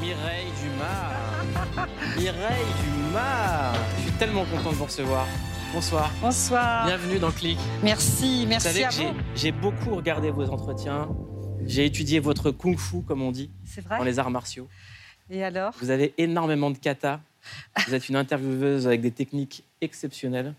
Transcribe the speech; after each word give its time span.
Mireille 0.00 0.48
Dumas 0.62 1.86
Mireille 2.18 2.64
Dumas 2.84 3.72
Je 3.96 4.02
suis 4.02 4.12
tellement 4.12 4.44
content 4.44 4.70
de 4.70 4.76
vous 4.76 4.84
recevoir. 4.84 5.26
Bonsoir. 5.72 6.10
Bonsoir. 6.20 6.86
Bienvenue 6.86 7.18
dans 7.18 7.30
Click. 7.30 7.58
Merci, 7.82 8.42
Vous 8.44 8.48
merci 8.48 8.68
savez 8.68 8.84
à 8.84 8.88
que 8.88 8.94
j'ai- 8.94 9.06
vous. 9.06 9.14
j'ai 9.34 9.52
beaucoup 9.52 9.94
regardé 9.94 10.30
vos 10.30 10.48
entretiens. 10.50 11.08
J'ai 11.64 11.84
étudié 11.84 12.20
votre 12.20 12.50
kung-fu, 12.50 13.02
comme 13.02 13.22
on 13.22 13.32
dit, 13.32 13.50
C'est 13.64 13.80
vrai 13.82 13.98
dans 13.98 14.04
les 14.04 14.18
arts 14.18 14.30
martiaux. 14.30 14.68
Et 15.30 15.42
alors? 15.42 15.72
Vous 15.80 15.90
avez 15.90 16.14
énormément 16.18 16.70
de 16.70 16.78
kata. 16.78 17.20
Vous 17.86 17.94
êtes 17.94 18.08
une 18.08 18.16
intervieweuse 18.16 18.86
avec 18.86 19.00
des 19.00 19.10
techniques 19.10 19.64
exceptionnelles. 19.80 20.54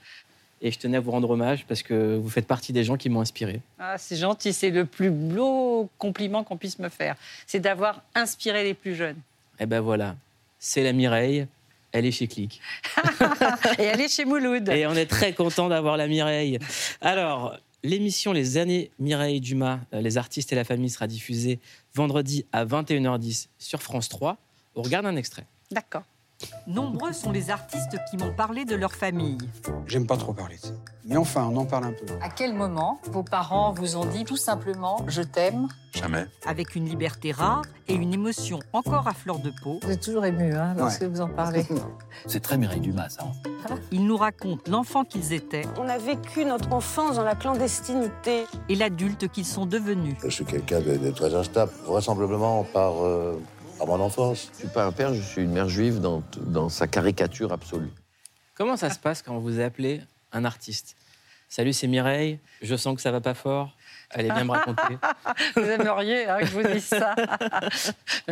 Et 0.62 0.71
je 0.71 0.80
tenais 0.80 0.98
à 0.98 1.00
vous 1.00 1.12
rendre 1.12 1.30
hommage 1.30 1.66
parce 1.68 1.84
que 1.84 2.16
vous 2.16 2.30
faites 2.30 2.48
partie 2.48 2.74
des 2.74 2.84
gens 2.84 2.98
qui 2.98 3.10
m'ont 3.10 3.21
inspiré. 3.21 3.62
ah, 3.80 3.98
C'est 3.98 4.16
gentil, 4.16 4.54
c'est 4.54 4.71
le 4.71 4.86
plus 4.86 5.12
beau 5.12 5.89
compliment 5.98 6.44
qu'on 6.44 6.57
puisse 6.57 6.80
me 6.80 6.89
faire. 6.89 7.16
C'est 7.46 7.60
d'avoir 7.60 8.02
inspiré 8.16 8.64
les 8.64 8.74
plus 8.74 8.96
jeunes. 8.96 9.18
Et 9.60 9.65
ben 9.65 9.82
voilà, 9.82 10.15
c'est 10.60 10.84
la 10.84 10.93
Mireille. 10.93 11.48
Elle 11.92 12.06
est 12.06 12.12
chez 12.12 12.28
Click. 12.28 12.60
Et 13.79 13.88
aller 13.88 14.10
chez 14.10 14.25
Mouloud. 14.25 14.68
Et 14.70 14.86
on 14.88 14.93
est 14.93 15.06
très 15.06 15.34
content 15.34 15.70
d'avoir 15.70 15.96
la 15.96 16.07
Mireille. 16.07 16.60
Alors, 17.01 17.57
l'émission 17.84 18.34
Les 18.34 18.57
années 18.57 18.92
Mireille 19.00 19.39
Dumas, 19.39 19.79
euh, 19.93 20.01
les 20.01 20.18
artistes 20.18 20.51
et 20.51 20.56
la 20.56 20.64
famille 20.64 20.89
sera 20.89 21.07
diffusée 21.07 21.60
vendredi 21.96 22.46
à 22.51 22.65
21h10 22.65 23.48
sur 23.57 23.82
France 23.82 24.10
3. 24.10 24.37
On 24.76 24.82
regarde 24.82 25.06
un 25.06 25.15
extrait. 25.15 25.46
D'accord. 25.71 26.04
Nombreux 26.68 27.14
sont 27.14 27.32
les 27.32 27.50
artistes 27.50 27.97
qui 28.09 28.18
m'ont 28.18 28.33
parlé 28.33 28.64
de 28.65 28.75
leur 28.75 28.91
famille. 28.93 29.37
J'aime 29.87 30.05
pas 30.05 30.18
trop 30.18 30.33
parler 30.33 30.55
de 30.57 30.61
ça. 30.61 30.73
Mais 31.05 31.15
enfin, 31.18 31.47
on 31.51 31.55
en 31.57 31.65
parle 31.65 31.86
un 31.86 31.93
peu. 31.93 32.05
À 32.22 32.30
quel 32.30 32.53
moment 32.53 33.00
vos 33.11 33.23
parents 33.23 33.72
vous 33.72 33.95
ont 33.95 34.05
dit 34.05 34.25
tout 34.25 34.36
simplement 34.38 35.03
je 35.08 35.22
t'aime? 35.22 35.67
Jamais. 35.94 36.25
Avec 36.45 36.75
une 36.75 36.86
liberté 36.86 37.31
rare 37.31 37.64
et 37.88 37.94
une 37.95 38.14
émotion 38.14 38.59
encore 38.73 39.08
à 39.08 39.14
fleur 39.14 39.39
de 39.39 39.52
peau, 39.64 39.80
Vous 39.81 39.89
êtes 39.92 40.02
toujours 40.02 40.25
ému 40.25 40.53
hein, 40.53 40.75
lorsque 40.78 41.03
vous 41.03 41.22
en 41.22 41.30
parlez. 41.30 41.66
C'est 42.28 42.42
très 42.42 42.58
Mireille 42.58 42.81
Dumas, 42.81 43.09
ça. 43.09 43.23
ils 43.92 44.06
nous 44.06 44.17
racontent 44.17 44.62
l'enfant 44.69 45.06
qu'ils 45.06 45.34
étaient 45.34 45.66
On 45.80 45.88
a 45.88 45.97
vécu 45.97 46.44
notre 46.45 46.72
enfance 46.73 47.16
dans 47.16 47.23
la 47.23 47.36
clandestinité. 47.36 48.44
et 48.69 48.75
l'adulte 48.75 49.28
qu'ils 49.30 49.45
sont 49.45 49.66
devenus. 49.66 50.16
Je 50.23 50.30
suis 50.30 50.45
quelqu'un 50.45 50.81
de, 50.81 50.97
de 50.97 51.09
très 51.12 51.34
instable, 51.34 51.72
vraisemblablement 51.86 52.64
par, 52.66 53.03
euh, 53.03 53.40
par 53.78 53.88
mon 53.88 54.00
enfance. 54.00 54.50
Je 54.53 54.59
suis 54.59 54.67
pas 54.67 54.86
un 54.86 54.92
père, 54.92 55.14
je 55.14 55.22
suis 55.22 55.44
une 55.44 55.52
mère 55.52 55.70
juive 55.70 56.00
dans, 56.00 56.23
dans 56.42 56.70
sa 56.70 56.88
caricature 56.88 57.52
absolue. 57.52 57.92
Comment 58.56 58.78
ça 58.78 58.89
se 58.89 59.00
passe 59.00 59.22
quand 59.22 59.36
on 59.36 59.39
vous 59.39 59.59
appelez 59.59 60.02
un 60.31 60.45
artiste? 60.45 60.95
Salut, 61.50 61.72
c'est 61.72 61.88
Mireille. 61.88 62.40
Je 62.62 62.76
sens 62.76 62.95
que 62.95 63.02
ça 63.02 63.12
va 63.12 63.22
pas 63.22 63.34
fort. 63.34 63.73
Allez 64.09 64.30
bien 64.30 64.44
me 64.44 64.52
raconter. 64.52 64.98
Vous 65.56 65.64
aimeriez 65.64 66.26
hein, 66.26 66.40
que 66.40 66.45
je 66.45 66.52
vous 66.52 66.64
dise 66.64 66.86
ça. 66.86 67.16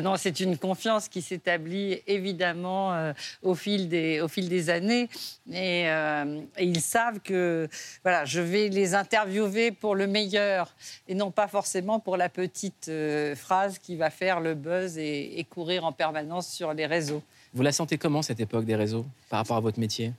Non, 0.02 0.16
c'est 0.18 0.40
une 0.40 0.58
confiance 0.58 1.08
qui 1.08 1.22
s'établit 1.22 2.02
évidemment 2.08 2.94
euh, 2.94 3.14
au, 3.42 3.56
fil 3.56 3.88
des, 3.88 4.22
au 4.22 4.28
fil 4.28 4.50
des 4.50 4.70
années. 4.70 5.10
Et, 5.52 5.90
euh, 5.90 6.42
et 6.58 6.66
ils 6.66 6.82
savent 6.82 7.20
que 7.20 7.68
voilà, 8.04 8.26
je 8.26 8.42
vais 8.42 8.68
les 8.68 8.94
interviewer 8.94 9.72
pour 9.72 9.96
le 9.96 10.08
meilleur 10.08 10.74
et 11.08 11.16
non 11.16 11.32
pas 11.32 11.48
forcément 11.48 12.00
pour 12.00 12.18
la 12.18 12.30
petite 12.30 12.88
euh, 12.90 13.36
phrase 13.36 13.80
qui 13.80 13.96
va 13.96 14.10
faire 14.10 14.42
le 14.42 14.54
buzz 14.54 14.98
et, 14.98 15.40
et 15.40 15.44
courir 15.46 15.86
en 15.86 15.92
permanence 15.94 16.48
sur 16.48 16.74
les 16.74 16.86
réseaux. 16.86 17.24
Vous 17.54 17.64
la 17.64 17.72
sentez 17.72 17.98
comment 17.98 18.22
cette 18.22 18.40
époque 18.42 18.66
des 18.66 18.76
réseaux 18.76 19.06
par 19.30 19.40
rapport 19.40 19.58
à 19.58 19.62
votre 19.62 19.80
métier? 19.80 20.12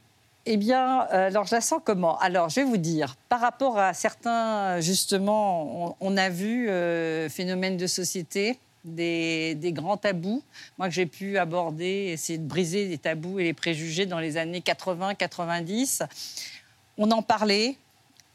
Eh 0.48 0.56
bien, 0.56 1.08
euh, 1.12 1.27
alors 1.27 1.44
je 1.44 1.56
la 1.56 1.61
sens 1.61 1.80
comment? 1.84 2.16
Alors, 2.20 2.48
je 2.48 2.61
vais 2.61 2.64
vous 2.64 2.77
dire, 2.77 3.16
par 3.28 3.41
rapport 3.41 3.80
à 3.80 3.92
certains, 3.94 4.80
justement, 4.80 5.97
on, 6.00 6.16
a 6.16 6.28
vu 6.28 6.70
euh, 6.70 7.28
phénomène 7.28 7.77
de 7.77 7.89
société, 7.89 8.61
des, 8.84 9.56
des 9.56 9.72
grands 9.72 9.97
tabous. 9.97 10.44
Moi, 10.78 10.86
que 10.86 10.94
j'ai 10.94 11.06
pu 11.06 11.36
aborder, 11.36 12.11
essayer 12.12 12.39
de 12.39 12.47
briser 12.47 12.86
les 12.86 12.97
tabous 12.97 13.41
et 13.41 13.44
les 13.44 13.55
préjugés 13.55 14.06
dans 14.06 14.20
les 14.20 14.36
années 14.36 14.61
80-90. 14.61 16.06
On 16.96 17.11
en 17.11 17.23
parlait. 17.23 17.77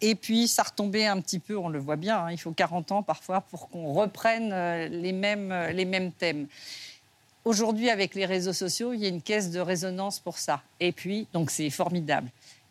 Et 0.01 0.15
puis, 0.15 0.47
ça 0.47 0.63
retombait 0.63 1.05
un 1.05 1.21
petit 1.21 1.39
peu, 1.39 1.55
on 1.55 1.69
le 1.69 1.77
voit 1.77 1.95
bien, 1.95 2.25
hein, 2.25 2.31
il 2.31 2.39
faut 2.39 2.51
40 2.51 2.91
ans 2.91 3.03
parfois 3.03 3.41
pour 3.41 3.69
qu'on 3.69 3.93
reprenne 3.93 4.51
euh, 4.51 4.87
les 4.87 5.11
mêmes, 5.11 5.51
euh, 5.51 5.71
les 5.71 5.85
mêmes 5.85 6.11
thèmes. 6.11 6.47
Aujourd'hui, 7.43 7.89
avec 7.89 8.13
les 8.15 8.25
réseaux 8.25 8.53
sociaux, 8.53 8.93
il 8.93 9.01
y 9.01 9.05
a 9.05 9.09
une 9.09 9.21
caisse 9.21 9.49
de 9.51 9.59
résonance 9.59 10.19
pour 10.19 10.37
ça. 10.37 10.61
Et 10.79 10.91
puis, 10.91 11.27
donc 11.33 11.49
c'est 11.51 11.69
formidable. 11.69 12.29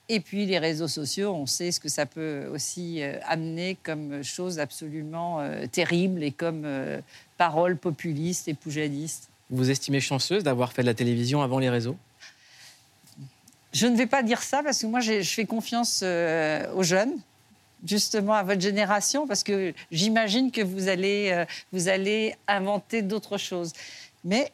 Et 0.08 0.20
puis, 0.20 0.44
les 0.46 0.58
réseaux 0.58 0.88
sociaux, 0.88 1.32
on 1.32 1.46
sait 1.46 1.70
ce 1.70 1.78
que 1.78 1.88
ça 1.88 2.04
peut 2.04 2.46
aussi 2.52 3.00
euh, 3.00 3.18
amener 3.24 3.76
comme 3.82 4.22
chose 4.24 4.58
absolument 4.58 5.40
euh, 5.40 5.66
terrible 5.66 6.22
et 6.24 6.32
comme 6.32 6.62
euh, 6.64 7.00
paroles 7.36 7.76
populistes 7.76 8.48
et 8.48 8.54
poujadistes. 8.54 9.28
Vous 9.50 9.70
estimez 9.70 10.00
chanceuse 10.00 10.42
d'avoir 10.42 10.72
fait 10.72 10.82
de 10.82 10.86
la 10.86 10.94
télévision 10.94 11.42
avant 11.42 11.58
les 11.60 11.70
réseaux? 11.70 11.96
Je 13.72 13.86
ne 13.86 13.96
vais 13.96 14.06
pas 14.06 14.22
dire 14.22 14.42
ça 14.42 14.62
parce 14.62 14.80
que 14.80 14.86
moi, 14.86 15.00
je 15.00 15.22
fais 15.22 15.44
confiance 15.44 16.00
euh, 16.02 16.72
aux 16.74 16.82
jeunes, 16.82 17.14
justement 17.86 18.34
à 18.34 18.42
votre 18.42 18.60
génération, 18.60 19.26
parce 19.26 19.44
que 19.44 19.72
j'imagine 19.92 20.50
que 20.50 20.60
vous 20.60 20.88
allez, 20.88 21.30
euh, 21.32 21.44
vous 21.72 21.88
allez 21.88 22.34
inventer 22.48 23.02
d'autres 23.02 23.38
choses. 23.38 23.72
Mais 24.24 24.50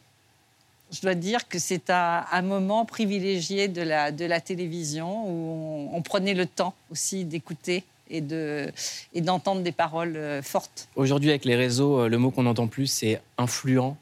je 0.92 1.00
dois 1.00 1.14
dire 1.14 1.48
que 1.48 1.58
c'est 1.58 1.90
un, 1.90 2.24
un 2.30 2.42
moment 2.42 2.84
privilégié 2.84 3.68
de 3.68 3.82
la, 3.82 4.12
de 4.12 4.24
la 4.24 4.40
télévision 4.40 5.26
où 5.28 5.90
on, 5.92 5.96
on 5.96 6.02
prenait 6.02 6.34
le 6.34 6.46
temps 6.46 6.74
aussi 6.90 7.24
d'écouter 7.24 7.84
et 8.08 8.20
de- 8.20 8.70
et 9.12 9.20
d'entendre 9.20 9.62
des 9.62 9.72
paroles 9.72 10.16
euh, 10.16 10.42
fortes. 10.42 10.88
Aujourd'hui, 10.94 11.30
avec 11.30 11.44
les 11.44 11.56
réseaux, 11.56 12.00
euh, 12.02 12.08
le 12.08 12.18
mot 12.18 12.30
qu'on 12.30 12.46
entend 12.46 12.68
plus, 12.68 12.86
c'est 12.86 13.20
influent, 13.36 13.96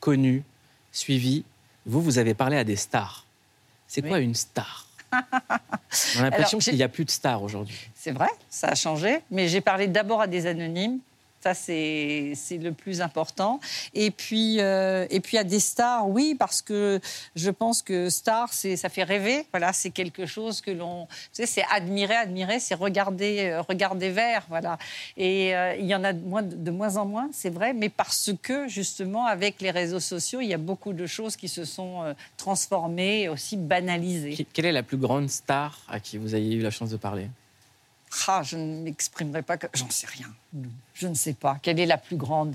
connu, 0.00 0.42
suivi. 0.90 1.44
Vous, 1.86 2.02
vous 2.02 2.18
avez 2.18 2.34
parlé 2.34 2.56
à 2.56 2.64
des 2.64 2.76
stars. 2.76 3.24
C'est 3.86 4.02
quoi 4.02 4.18
une 4.18 4.34
star? 4.34 4.88
On 5.12 6.20
a 6.20 6.22
l'impression 6.24 6.58
qu'il 6.58 6.74
n'y 6.74 6.82
a 6.82 6.88
plus 6.88 7.04
de 7.04 7.10
stars 7.10 7.42
aujourd'hui. 7.42 7.78
C'est 7.94 8.10
vrai, 8.10 8.28
ça 8.50 8.68
a 8.68 8.74
changé, 8.74 9.20
mais 9.30 9.46
j'ai 9.46 9.60
parlé 9.60 9.86
d'abord 9.86 10.20
à 10.20 10.26
des 10.26 10.46
anonymes. 10.46 10.98
Ça, 11.44 11.52
c'est 11.52 12.34
le 12.52 12.72
plus 12.72 13.02
important. 13.02 13.60
Et 13.92 14.10
puis, 14.10 14.60
euh, 14.60 15.06
et 15.10 15.20
puis 15.20 15.36
à 15.36 15.44
des 15.44 15.60
stars, 15.60 16.08
oui, 16.08 16.34
parce 16.38 16.62
que 16.62 17.00
je 17.36 17.50
pense 17.50 17.82
que 17.82 18.08
star, 18.08 18.50
ça 18.50 18.88
fait 18.88 19.02
rêver. 19.02 19.44
Voilà, 19.52 19.74
c'est 19.74 19.90
quelque 19.90 20.24
chose 20.24 20.62
que 20.62 20.70
l'on. 20.70 21.06
C'est 21.32 21.62
admirer, 21.70 22.14
admirer, 22.14 22.60
c'est 22.60 22.74
regarder, 22.74 23.40
euh, 23.40 23.60
regarder 23.60 24.08
vers. 24.08 24.46
Voilà. 24.48 24.78
Et 25.18 25.54
euh, 25.54 25.76
il 25.76 25.84
y 25.84 25.94
en 25.94 26.02
a 26.02 26.14
de 26.14 26.70
moins, 26.70 26.96
en 26.96 27.04
moins, 27.04 27.28
c'est 27.30 27.50
vrai, 27.50 27.74
mais 27.74 27.90
parce 27.90 28.30
que, 28.42 28.66
justement, 28.66 29.26
avec 29.26 29.60
les 29.60 29.70
réseaux 29.70 30.00
sociaux, 30.00 30.40
il 30.40 30.48
y 30.48 30.54
a 30.54 30.58
beaucoup 30.58 30.94
de 30.94 31.06
choses 31.06 31.36
qui 31.36 31.48
se 31.48 31.66
sont 31.66 32.14
transformées 32.38 33.24
et 33.24 33.28
aussi 33.28 33.58
banalisées. 33.58 34.46
Quelle 34.54 34.64
est 34.64 34.72
la 34.72 34.82
plus 34.82 34.96
grande 34.96 35.28
star 35.28 35.78
à 35.88 36.00
qui 36.00 36.16
vous 36.16 36.34
ayez 36.34 36.54
eu 36.54 36.62
la 36.62 36.70
chance 36.70 36.88
de 36.88 36.96
parler? 36.96 37.28
Ah, 38.28 38.42
je 38.42 38.56
ne 38.56 38.82
m'exprimerai 38.82 39.42
pas. 39.42 39.56
que- 39.56 39.66
J'en 39.74 39.90
sais 39.90 40.06
rien. 40.06 40.28
Je 40.94 41.08
ne 41.08 41.14
sais 41.14 41.32
pas. 41.34 41.58
Quelle 41.62 41.80
est 41.80 41.86
la 41.86 41.98
plus 41.98 42.16
grande 42.16 42.54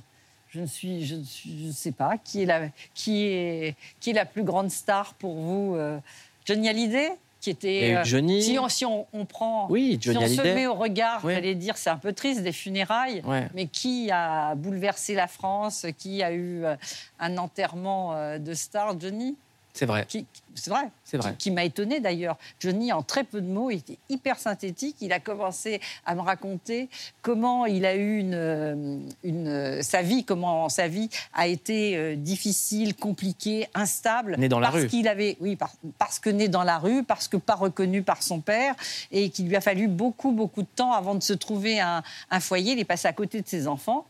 Je 0.49 0.61
ne 0.61 0.65
suis, 0.65 1.05
je 1.05 1.15
ne 1.15 1.23
suis- 1.23 1.61
je 1.63 1.67
ne 1.67 1.71
sais 1.71 1.91
pas. 1.91 2.17
Qui 2.17 2.41
est 2.43 2.45
la, 2.45 2.69
qui 2.95 3.25
est, 3.25 3.75
qui 3.99 4.09
est 4.09 4.13
la 4.13 4.25
plus 4.25 4.43
grande 4.43 4.71
star 4.71 5.13
pour 5.15 5.35
vous 5.35 5.75
euh, 5.75 5.99
Johnny 6.45 6.67
Hallyday, 6.69 7.11
qui 7.39 7.51
était. 7.51 7.95
Euh, 7.97 8.03
Johnny. 8.03 8.41
Si 8.41 8.57
on, 8.57 8.67
si 8.69 8.83
on, 8.85 9.05
on 9.13 9.25
prend. 9.25 9.67
Oui, 9.69 9.99
si 10.01 10.11
Johnny 10.11 10.25
on 10.25 10.27
se 10.37 10.41
met 10.41 10.65
au 10.67 10.73
regard, 10.73 11.23
Oui. 11.23 11.33
j'allais 11.35 11.53
dire, 11.55 11.77
c'est 11.77 11.89
un 11.91 11.97
peu 11.97 12.13
triste 12.13 12.41
des 12.41 12.51
funérailles. 12.51 13.21
Ouais. 13.25 13.47
Mais 13.53 13.67
qui 13.67 14.09
a 14.11 14.55
bouleversé 14.55 15.13
la 15.13 15.27
France 15.27 15.85
Qui 15.99 16.23
a 16.23 16.31
eu 16.31 16.63
euh, 16.65 16.75
un 17.19 17.37
enterrement 17.37 18.37
de 18.39 18.53
star 18.53 18.99
Johnny? 18.99 19.35
C'est 19.73 19.85
vrai. 19.85 20.05
qui- 20.07 20.25
C'est 20.55 20.71
vrai. 20.71 20.89
C'est 21.05 21.15
vrai. 21.17 21.31
Qui, 21.33 21.37
qui 21.37 21.51
m'a 21.51 21.63
étonné 21.63 21.99
d'ailleurs. 22.01 22.37
Johnny, 22.59 22.91
en 22.91 23.01
très 23.01 23.23
peu 23.23 23.39
de 23.39 23.47
mots, 23.47 23.69
il 23.71 23.77
était 23.77 23.97
hyper 24.09 24.37
synthétique. 24.39 24.97
Il 24.99 25.13
a 25.13 25.19
commencé 25.21 25.79
à 26.05 26.15
me 26.15 26.21
raconter 26.21 26.89
comment 27.21 27.65
il 27.65 27.85
a 27.85 27.95
eu 27.95 28.17
une, 28.19 28.33
euh, 28.33 28.97
une, 29.23 29.47
euh, 29.47 29.81
sa 29.81 30.01
vie, 30.01 30.25
comment 30.25 30.67
sa 30.67 30.87
vie 30.89 31.09
a 31.33 31.47
été 31.47 31.95
euh, 31.95 32.15
difficile, 32.15 32.95
compliquée, 32.95 33.69
instable. 33.73 34.35
Né 34.37 34.49
dans 34.49 34.59
la 34.59 34.69
parce 34.71 34.81
rue. 34.83 34.87
qu'il 34.89 35.07
avait, 35.07 35.37
oui, 35.39 35.55
par- 35.55 35.71
parce 35.97 36.19
que 36.19 36.29
né 36.29 36.49
dans 36.49 36.63
la 36.63 36.77
rue, 36.77 37.03
parce 37.03 37.27
que 37.29 37.37
pas 37.37 37.55
reconnu 37.55 38.01
par 38.01 38.21
son 38.21 38.41
père, 38.41 38.75
et 39.11 39.29
qu'il 39.29 39.47
lui 39.47 39.55
a 39.55 39.61
fallu 39.61 39.87
beaucoup, 39.87 40.31
beaucoup 40.31 40.63
de 40.63 40.67
temps 40.75 40.91
avant 40.91 41.15
de 41.15 41.23
se 41.23 41.33
trouver 41.33 41.79
un, 41.79 42.03
un 42.31 42.39
foyer. 42.41 42.73
Il 42.73 42.79
est 42.79 42.85
passé 42.85 43.07
à 43.07 43.13
côté 43.13 43.41
de 43.41 43.47
ses 43.47 43.67
enfants. 43.67 44.05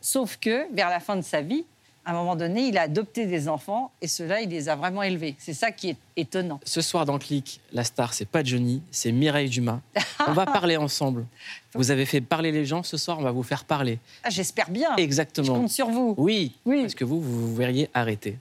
Sauf 0.00 0.36
que, 0.36 0.72
vers 0.74 0.88
la 0.90 1.00
fin 1.00 1.16
de 1.16 1.22
sa 1.22 1.40
vie, 1.42 1.64
à 2.08 2.12
un 2.12 2.14
moment 2.14 2.36
donné, 2.36 2.62
il 2.68 2.78
a 2.78 2.82
adopté 2.82 3.26
des 3.26 3.48
enfants 3.50 3.90
et 4.00 4.08
ceux-là, 4.08 4.40
il 4.40 4.48
les 4.48 4.70
a 4.70 4.76
vraiment 4.76 5.02
élevés. 5.02 5.36
C'est 5.38 5.52
ça 5.52 5.70
qui 5.70 5.90
est 5.90 5.96
étonnant. 6.16 6.58
Ce 6.64 6.80
soir 6.80 7.04
dans 7.04 7.18
Click, 7.18 7.60
la 7.70 7.84
star, 7.84 8.14
c'est 8.14 8.24
pas 8.24 8.42
Johnny, 8.42 8.80
c'est 8.90 9.12
Mireille 9.12 9.50
Dumas. 9.50 9.80
On 10.26 10.32
va 10.32 10.46
parler 10.58 10.78
ensemble. 10.78 11.26
Vous 11.74 11.90
avez 11.90 12.06
fait 12.06 12.22
parler 12.22 12.50
les 12.50 12.64
gens, 12.64 12.82
ce 12.82 12.96
soir, 12.96 13.18
on 13.18 13.22
va 13.22 13.30
vous 13.30 13.42
faire 13.42 13.64
parler. 13.64 13.98
Ah, 14.24 14.30
J'espère 14.30 14.70
bien. 14.70 14.88
Je 14.96 15.02
Exactement. 15.02 15.54
compte 15.60 15.68
sur 15.68 15.88
vous. 15.90 16.14
Oui, 16.16 16.54
Oui. 16.64 16.80
parce 16.80 16.94
que 16.94 17.04
vous, 17.04 17.20
vous 17.20 17.48
vous 17.48 17.54
verriez 17.54 17.90
arrêter. 17.92 18.38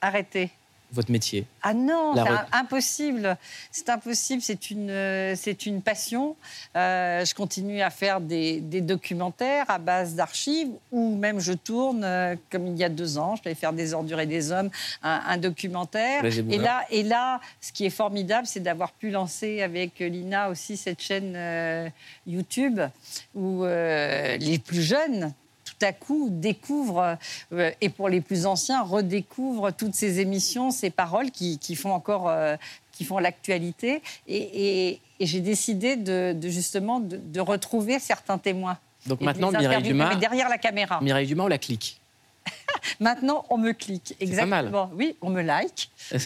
Arrêtez. 0.00 0.50
Votre 0.92 1.10
métier 1.10 1.46
Ah 1.62 1.74
non, 1.74 2.12
c'est 2.14 2.22
re- 2.22 2.46
impossible. 2.52 3.36
C'est 3.70 3.88
impossible. 3.88 4.42
C'est 4.42 4.70
une, 4.70 4.90
euh, 4.90 5.34
c'est 5.36 5.66
une 5.66 5.82
passion. 5.82 6.36
Euh, 6.76 7.24
je 7.24 7.34
continue 7.34 7.80
à 7.80 7.90
faire 7.90 8.20
des, 8.20 8.60
des 8.60 8.80
documentaires 8.80 9.66
à 9.68 9.78
base 9.78 10.14
d'archives 10.14 10.70
ou 10.92 11.16
même 11.16 11.38
je 11.40 11.52
tourne, 11.52 12.02
euh, 12.04 12.34
comme 12.50 12.66
il 12.66 12.76
y 12.76 12.84
a 12.84 12.88
deux 12.88 13.18
ans, 13.18 13.36
je 13.36 13.42
devais 13.42 13.54
faire 13.54 13.72
des 13.72 13.94
ordures 13.94 14.20
et 14.20 14.26
des 14.26 14.52
hommes, 14.52 14.70
un, 15.02 15.20
un 15.26 15.36
documentaire. 15.38 16.22
Et 16.24 16.58
là, 16.58 16.84
et 16.90 17.02
là, 17.02 17.40
ce 17.60 17.72
qui 17.72 17.86
est 17.86 17.90
formidable, 17.90 18.46
c'est 18.46 18.60
d'avoir 18.60 18.92
pu 18.92 19.10
lancer 19.10 19.62
avec 19.62 19.98
Lina 20.00 20.50
aussi 20.50 20.76
cette 20.76 21.00
chaîne 21.00 21.34
euh, 21.36 21.88
YouTube 22.26 22.80
où 23.34 23.64
les 23.64 24.58
plus 24.64 24.82
jeunes 24.82 25.32
à 25.82 25.92
coup 25.92 26.28
découvrent, 26.30 27.16
euh, 27.52 27.70
et 27.80 27.88
pour 27.88 28.08
les 28.08 28.20
plus 28.20 28.46
anciens, 28.46 28.82
redécouvrent 28.82 29.70
toutes 29.72 29.94
ces 29.94 30.20
émissions, 30.20 30.70
ces 30.70 30.90
paroles 30.90 31.30
qui, 31.30 31.58
qui 31.58 31.74
font 31.76 31.92
encore, 31.92 32.28
euh, 32.28 32.56
qui 32.92 33.04
font 33.04 33.18
l'actualité. 33.18 34.02
Et, 34.26 34.36
et- 34.88 35.00
et 35.22 35.26
j'ai 35.26 35.40
décidé 35.40 35.96
de, 35.96 36.32
de 36.32 36.48
justement 36.48 36.98
de, 36.98 37.16
de 37.18 37.40
retrouver 37.40 37.98
certains 37.98 38.38
témoins. 38.38 38.78
Donc 39.06 39.20
maintenant, 39.20 39.50
Mireille 39.60 39.82
Dumas, 39.82 40.14
derrière 40.16 40.48
la 40.48 40.56
caméra. 40.58 40.98
Mireille 41.02 41.26
Dumas, 41.26 41.44
on 41.44 41.48
la 41.48 41.58
clique. 41.58 42.00
Maintenant, 43.00 43.44
on 43.50 43.58
me 43.58 43.72
clique. 43.72 44.14
pas 44.18 44.46
mal. 44.46 44.64
Exactement. 44.66 44.90
Oui, 44.94 45.16
on 45.20 45.28
me 45.28 45.42
like. 45.42 45.90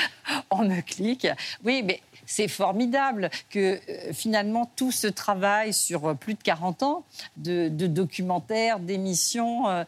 on 0.50 0.64
me 0.64 0.80
clique. 0.80 1.26
Oui, 1.64 1.82
mais 1.84 2.00
c'est 2.30 2.46
formidable 2.46 3.28
que 3.50 3.80
euh, 3.88 4.12
finalement 4.12 4.70
tout 4.76 4.92
ce 4.92 5.08
travail 5.08 5.72
sur 5.74 6.10
euh, 6.10 6.14
plus 6.14 6.34
de 6.34 6.42
40 6.44 6.84
ans 6.84 7.04
de, 7.36 7.68
de 7.68 7.88
documentaires, 7.88 8.78
d'émissions, 8.78 9.68
euh, 9.68 9.82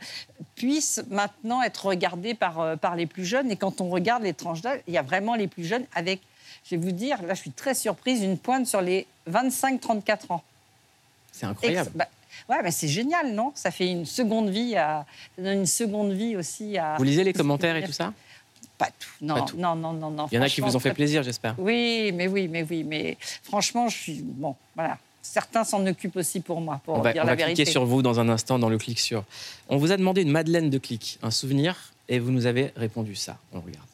puisse 0.56 1.00
maintenant 1.08 1.62
être 1.62 1.86
regardé 1.86 2.34
par, 2.34 2.58
euh, 2.58 2.74
par 2.74 2.96
les 2.96 3.06
plus 3.06 3.24
jeunes. 3.24 3.52
Et 3.52 3.56
quand 3.56 3.80
on 3.80 3.88
regarde 3.90 4.24
les 4.24 4.34
tranches 4.34 4.60
d'âge, 4.60 4.80
il 4.88 4.94
y 4.94 4.98
a 4.98 5.02
vraiment 5.02 5.36
les 5.36 5.46
plus 5.46 5.64
jeunes 5.64 5.84
avec, 5.94 6.20
je 6.64 6.74
vais 6.74 6.82
vous 6.82 6.90
dire, 6.90 7.22
là 7.22 7.34
je 7.34 7.40
suis 7.40 7.52
très 7.52 7.74
surprise, 7.74 8.24
une 8.24 8.38
pointe 8.38 8.66
sur 8.66 8.80
les 8.80 9.06
25-34 9.30 10.32
ans. 10.32 10.42
C'est 11.30 11.46
incroyable. 11.46 11.90
Ex- 11.94 11.96
bah, 11.96 12.08
ouais, 12.48 12.60
mais 12.64 12.72
c'est 12.72 12.88
génial, 12.88 13.34
non? 13.34 13.52
Ça 13.54 13.70
fait 13.70 13.86
une 13.88 14.04
seconde 14.04 14.50
vie 14.50 14.76
à, 14.76 15.06
ça 15.36 15.42
donne 15.42 15.58
une 15.58 15.66
seconde 15.66 16.12
vie 16.12 16.36
aussi 16.36 16.76
à. 16.76 16.96
Vous 16.98 17.04
lisez 17.04 17.22
les 17.22 17.32
commentaires 17.32 17.76
et 17.76 17.84
tout 17.84 17.92
ça? 17.92 18.12
Pas 18.84 18.90
tout. 18.98 19.08
Non, 19.20 19.34
Pas 19.34 19.40
tout. 19.42 19.56
non, 19.56 19.74
non, 19.76 19.92
non, 19.92 20.10
non. 20.10 20.26
Il 20.30 20.34
y 20.34 20.38
en 20.38 20.42
a 20.42 20.46
qui 20.48 20.56
Franchement, 20.60 20.68
vous 20.68 20.76
ont 20.76 20.80
fait 20.80 20.94
plaisir, 20.94 21.22
j'espère. 21.22 21.54
Oui, 21.58 22.10
mais 22.14 22.26
oui, 22.28 22.48
mais 22.48 22.64
oui, 22.68 22.82
mais 22.84 23.16
franchement, 23.42 23.88
je 23.88 23.96
suis 23.96 24.22
bon. 24.22 24.54
Voilà. 24.74 24.98
Certains 25.22 25.62
s'en 25.64 25.86
occupent 25.86 26.16
aussi 26.16 26.40
pour 26.40 26.60
moi, 26.60 26.80
pour 26.84 26.94
On 26.94 27.00
va, 27.00 27.12
dire 27.12 27.22
on 27.22 27.26
la 27.26 27.32
va 27.32 27.36
vérité. 27.36 27.54
cliquer 27.62 27.70
sur 27.70 27.84
vous 27.86 28.02
dans 28.02 28.18
un 28.18 28.28
instant 28.28 28.58
dans 28.58 28.68
le 28.68 28.76
clic 28.78 28.98
sur. 28.98 29.22
On 29.68 29.76
vous 29.76 29.92
a 29.92 29.96
demandé 29.96 30.22
une 30.22 30.30
Madeleine 30.32 30.68
de 30.68 30.78
clic, 30.78 31.18
un 31.22 31.30
souvenir, 31.30 31.92
et 32.08 32.18
vous 32.18 32.32
nous 32.32 32.46
avez 32.46 32.72
répondu 32.76 33.14
ça. 33.14 33.36
On 33.52 33.60
regarde. 33.60 33.86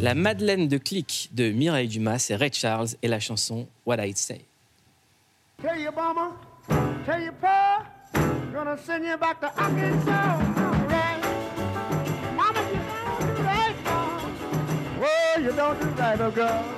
La 0.00 0.14
Madeleine 0.14 0.68
de 0.68 0.78
clic 0.78 1.28
de 1.32 1.50
Mireille 1.50 1.88
Dumas, 1.88 2.18
c'est 2.20 2.36
Ray 2.36 2.50
Charles 2.52 2.88
et 3.02 3.08
la 3.08 3.18
chanson 3.18 3.66
What 3.84 3.96
I'd 4.04 4.16
Say. 4.16 4.40
Tell 5.60 5.76
your 5.80 5.92
mama, 5.92 6.30
tell 7.04 7.20
your 7.20 7.32
pa, 7.34 7.82
gonna 8.64 8.76
send 8.76 9.04
you 9.04 9.16
back 9.16 9.40
to 9.40 9.46
Arkansas. 9.56 10.38
Right. 10.88 11.22
Mama, 12.34 12.60
you 12.72 12.80
don't 12.90 13.36
do 13.36 13.42
right, 13.44 13.76
mom. 13.84 14.34
Oh, 15.00 15.38
you 15.38 15.52
don't 15.52 15.80
do 15.80 15.86
right, 15.90 16.20
oh 16.20 16.30
girl. 16.32 16.77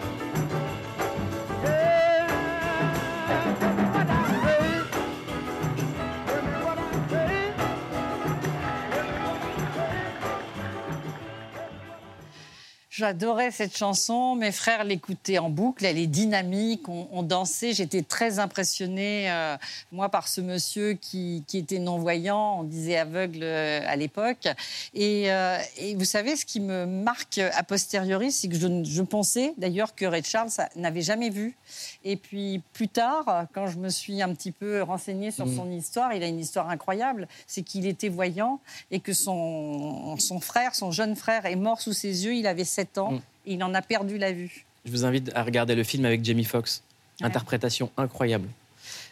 J'adorais 12.93 13.53
cette 13.53 13.77
chanson. 13.77 14.35
Mes 14.35 14.51
frères 14.51 14.83
l'écoutaient 14.83 15.39
en 15.39 15.49
boucle. 15.49 15.85
Elle 15.87 15.97
est 15.97 16.09
dynamique. 16.09 16.89
On, 16.89 17.07
on 17.13 17.23
dansait. 17.23 17.73
J'étais 17.73 18.03
très 18.03 18.41
impressionnée, 18.41 19.31
euh, 19.31 19.57
moi, 19.93 20.09
par 20.09 20.27
ce 20.27 20.41
monsieur 20.41 20.95
qui, 20.95 21.45
qui 21.47 21.59
était 21.59 21.79
non-voyant. 21.79 22.59
On 22.59 22.63
disait 22.65 22.97
aveugle 22.97 23.45
euh, 23.45 23.81
à 23.87 23.95
l'époque. 23.95 24.49
Et, 24.93 25.31
euh, 25.31 25.59
et 25.79 25.95
vous 25.95 26.05
savez, 26.05 26.35
ce 26.35 26.45
qui 26.45 26.59
me 26.59 26.85
marque 26.85 27.39
a 27.39 27.63
posteriori, 27.63 28.33
c'est 28.33 28.49
que 28.49 28.57
je, 28.57 28.83
je 28.83 29.03
pensais 29.03 29.55
d'ailleurs 29.57 29.95
que 29.95 30.05
Ray 30.05 30.25
Charles 30.25 30.51
n'avait 30.75 31.03
jamais 31.03 31.31
vu. 31.31 31.57
Et 32.03 32.17
puis 32.17 32.61
plus 32.73 32.89
tard, 32.89 33.47
quand 33.55 33.69
je 33.69 33.79
me 33.79 33.89
suis 33.89 34.21
un 34.21 34.35
petit 34.35 34.51
peu 34.51 34.83
renseignée 34.83 35.31
sur 35.31 35.47
Mhm. 35.47 35.57
son 35.57 35.71
histoire, 35.71 36.13
il 36.13 36.25
a 36.25 36.27
une 36.27 36.41
histoire 36.41 36.69
incroyable. 36.69 37.29
C'est 37.47 37.63
qu'il 37.63 37.87
était 37.87 38.09
voyant 38.09 38.59
et 38.91 38.99
que 38.99 39.13
son, 39.13 40.17
son 40.19 40.41
frère, 40.41 40.75
son 40.75 40.91
jeune 40.91 41.15
frère, 41.15 41.47
est 41.47 41.55
mort 41.55 41.81
sous 41.81 41.93
ses 41.93 42.25
yeux. 42.25 42.35
Il 42.35 42.49
avait 42.49 42.65
7 42.65 42.80
ans 42.99 43.21
et 43.47 43.55
il 43.55 43.63
en 43.65 43.75
a 43.75 43.83
perdu 43.83 44.19
la 44.19 44.33
vue. 44.33 44.65
Je 44.85 44.91
vous 44.91 45.05
invite 45.05 45.31
à 45.35 45.43
regarder 45.43 45.75
le 45.75 45.85
film 45.85 46.05
avec 46.05 46.25
Jamie 46.25 46.45
Foxx. 46.45 46.83
Ouais. 47.21 47.27
Interprétation 47.27 47.91
incroyable. 47.97 48.49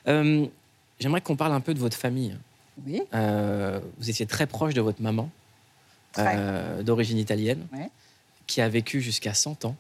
Euh, 0.07 0.47
J'aimerais 1.01 1.21
qu'on 1.21 1.37
parle 1.37 1.53
un 1.53 1.61
peu 1.61 1.75
de 1.75 1.79
votre 1.79 1.97
famille. 1.97 2.37
Oui, 2.87 3.03
Euh, 3.15 3.81
vous 3.99 4.11
étiez 4.11 4.27
très 4.27 4.47
proche 4.47 4.75
de 4.75 4.81
votre 4.81 5.01
maman, 5.03 5.31
euh, 6.19 6.83
d'origine 6.83 7.19
italienne, 7.19 7.67
Ouais. 7.73 7.91
qui 8.47 8.61
a 8.61 8.69
vécu 8.69 9.01
jusqu'à 9.01 9.35
100 9.35 9.65
ans 9.65 9.77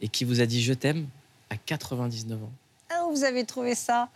et 0.00 0.08
qui 0.08 0.24
vous 0.24 0.40
a 0.40 0.46
dit 0.46 0.62
je 0.62 0.72
t'aime 0.74 1.06
à 1.50 1.56
99 1.56 2.42
ans. 2.42 2.50
Ah, 2.90 3.04
vous 3.10 3.24
avez 3.24 3.44
trouvé 3.44 3.74
ça 3.74 4.08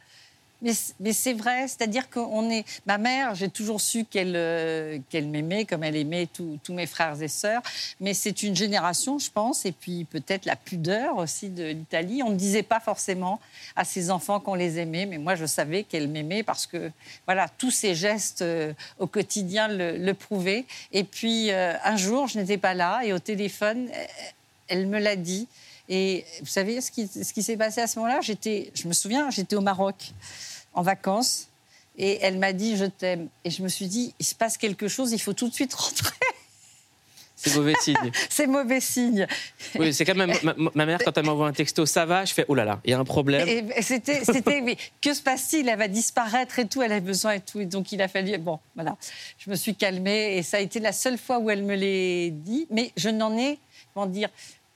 mais, 0.62 1.12
c'est 1.12 1.32
vrai, 1.32 1.68
c'est-à-dire 1.68 2.10
qu'on 2.10 2.50
est. 2.50 2.64
Ma 2.86 2.98
mère, 2.98 3.34
j'ai 3.34 3.48
toujours 3.48 3.80
su 3.80 4.04
qu'elle 4.04 4.34
euh, 4.36 4.98
m'aimait 5.14 5.64
comme 5.64 5.82
elle 5.82 5.96
aimait 5.96 6.26
tous 6.26 6.72
mes 6.72 6.86
frères 6.86 7.20
et 7.22 7.28
sœurs. 7.28 7.62
Mais 8.00 8.14
c'est 8.14 8.42
une 8.42 8.54
génération, 8.54 9.18
je 9.18 9.30
pense, 9.30 9.64
et 9.64 9.72
puis 9.72 10.04
peut-être 10.04 10.44
la 10.44 10.56
pudeur 10.56 11.16
aussi 11.16 11.48
de 11.48 11.64
l'Italie. 11.64 12.22
On 12.22 12.30
ne 12.30 12.36
disait 12.36 12.62
pas 12.62 12.80
forcément 12.80 13.40
à 13.76 13.84
ses 13.84 14.10
enfants 14.10 14.40
qu'on 14.40 14.54
les 14.54 14.78
aimait, 14.78 15.06
mais 15.06 15.18
moi 15.18 15.34
je 15.34 15.46
savais 15.46 15.84
qu'elle 15.84 16.08
m'aimait 16.08 16.42
parce 16.42 16.66
que 16.66 16.90
voilà, 17.26 17.48
tous 17.48 17.70
ses 17.70 17.94
gestes 17.94 18.42
euh, 18.42 18.72
au 18.98 19.06
quotidien 19.06 19.68
le, 19.68 20.12
prouvaient. 20.12 20.66
Et 20.92 21.04
puis 21.04 21.50
euh, 21.50 21.74
un 21.84 21.96
jour, 21.96 22.26
je 22.26 22.38
n'étais 22.38 22.58
pas 22.58 22.74
là 22.74 23.00
et 23.04 23.12
au 23.12 23.18
téléphone, 23.18 23.88
elle 24.68 24.86
me 24.86 24.98
l'a 24.98 25.16
dit. 25.16 25.48
Et 25.92 26.24
vous 26.40 26.46
savez 26.46 26.80
ce 26.80 26.92
qui, 26.92 27.08
ce 27.08 27.32
qui 27.32 27.42
s'est 27.42 27.56
passé 27.56 27.80
à 27.80 27.88
ce 27.88 27.98
moment-là? 27.98 28.20
J'étais, 28.22 28.70
je 28.74 28.86
me 28.86 28.92
souviens, 28.92 29.28
j'étais 29.28 29.56
au 29.56 29.60
Maroc 29.60 30.12
en 30.72 30.82
vacances 30.82 31.48
et 31.98 32.20
elle 32.22 32.38
m'a 32.38 32.52
dit 32.52 32.76
je 32.76 32.84
t'aime. 32.84 33.28
Et 33.44 33.50
je 33.50 33.60
me 33.62 33.68
suis 33.68 33.88
dit 33.88 34.14
il 34.20 34.24
se 34.24 34.36
passe 34.36 34.56
quelque 34.56 34.86
chose, 34.86 35.10
il 35.10 35.20
faut 35.20 35.32
tout 35.32 35.48
de 35.48 35.54
suite 35.54 35.74
rentrer. 35.74 36.14
C'est 37.42 37.56
mauvais 37.56 37.74
signe. 37.80 38.10
C'est 38.28 38.46
mauvais 38.46 38.80
signe. 38.80 39.26
Oui, 39.78 39.94
c'est 39.94 40.04
quand 40.04 40.14
même 40.14 40.34
ma, 40.74 40.84
mère 40.84 40.98
quand 41.02 41.16
elle 41.16 41.24
m'envoie 41.24 41.48
un 41.48 41.54
texto, 41.54 41.86
ça 41.86 42.04
va, 42.04 42.26
je 42.26 42.34
fais 42.34 42.44
oh 42.48 42.54
là 42.54 42.66
là, 42.66 42.80
il 42.84 42.90
y 42.90 42.92
a 42.92 42.98
un 42.98 43.04
problème. 43.04 43.48
Et 43.48 43.64
et 43.74 43.80
c'était, 43.80 44.26
c'était, 44.26 44.60
mais 44.60 44.76
que 45.00 45.14
se 45.14 45.22
passe-t-il? 45.22 45.66
Elle 45.66 45.78
va 45.78 45.88
disparaître 45.88 46.58
et 46.58 46.66
tout, 46.66 46.82
elle 46.82 46.92
a 46.92 47.00
besoin 47.00 47.32
et 47.32 47.40
tout. 47.40 47.60
Et 47.60 47.64
donc 47.64 47.92
il 47.92 48.02
a 48.02 48.08
fallu. 48.08 48.36
Bon, 48.36 48.60
voilà. 48.74 48.94
Je 49.38 49.48
me 49.48 49.56
suis 49.56 49.74
calmée 49.74 50.36
et 50.36 50.42
ça 50.42 50.58
a 50.58 50.60
été 50.60 50.80
la 50.80 50.92
seule 50.92 51.16
fois 51.16 51.38
où 51.38 51.48
elle 51.48 51.62
me 51.62 51.74
l'a 51.74 52.30
dit. 52.30 52.66
Mais 52.68 52.92
je 52.98 53.08
n'en 53.08 53.34
ai, 53.38 53.58
comment 53.94 54.04
dire, 54.04 54.28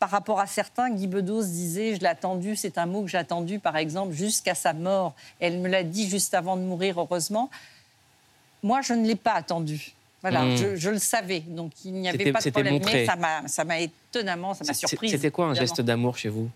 par 0.04 0.10
rapport 0.10 0.38
à 0.38 0.46
certains, 0.46 0.90
Guy 0.90 1.06
Bedos 1.06 1.44
disait 1.44 1.94
Je 1.94 2.00
l'ai 2.00 2.08
attendu, 2.08 2.56
c'est 2.56 2.76
un 2.76 2.84
mot 2.84 3.00
que 3.00 3.08
j'ai 3.08 3.16
attendu, 3.16 3.58
par 3.58 3.74
exemple, 3.78 4.12
jusqu'à 4.12 4.54
sa 4.54 4.74
mort. 4.74 5.14
Elle 5.40 5.56
me 5.60 5.66
l'a 5.66 5.82
dit 5.82 6.10
juste 6.10 6.34
avant 6.34 6.58
de 6.58 6.60
mourir, 6.60 7.00
heureusement. 7.00 7.48
Moi, 8.62 8.82
je 8.82 8.92
ne 8.92 9.06
l'ai 9.06 9.16
pas 9.16 9.32
attendu. 9.32 9.92
Voilà, 10.20 10.42
Hmm. 10.44 10.56
je, 10.58 10.76
je 10.76 10.90
le 10.90 10.98
savais. 10.98 11.40
Donc 11.40 11.72
il 11.86 11.92
n'y 11.94 12.06
avait 12.10 12.32
pas 12.32 12.40
de 12.42 12.50
problème. 12.50 12.74
montré. 12.74 12.92
Mais 12.92 13.06
ça 13.06 13.16
m'a, 13.16 13.48
ça 13.48 13.64
m'a 13.64 13.80
étonnamment, 13.80 14.52
ça 14.52 14.64
m'a 14.66 14.74
surprise. 14.74 15.10
C'était 15.12 15.30
quoi 15.30 15.46
un 15.46 15.48
évidemment. 15.52 15.66
geste 15.68 15.80
d'amour 15.80 16.18
chez 16.18 16.28
vous? 16.28 16.50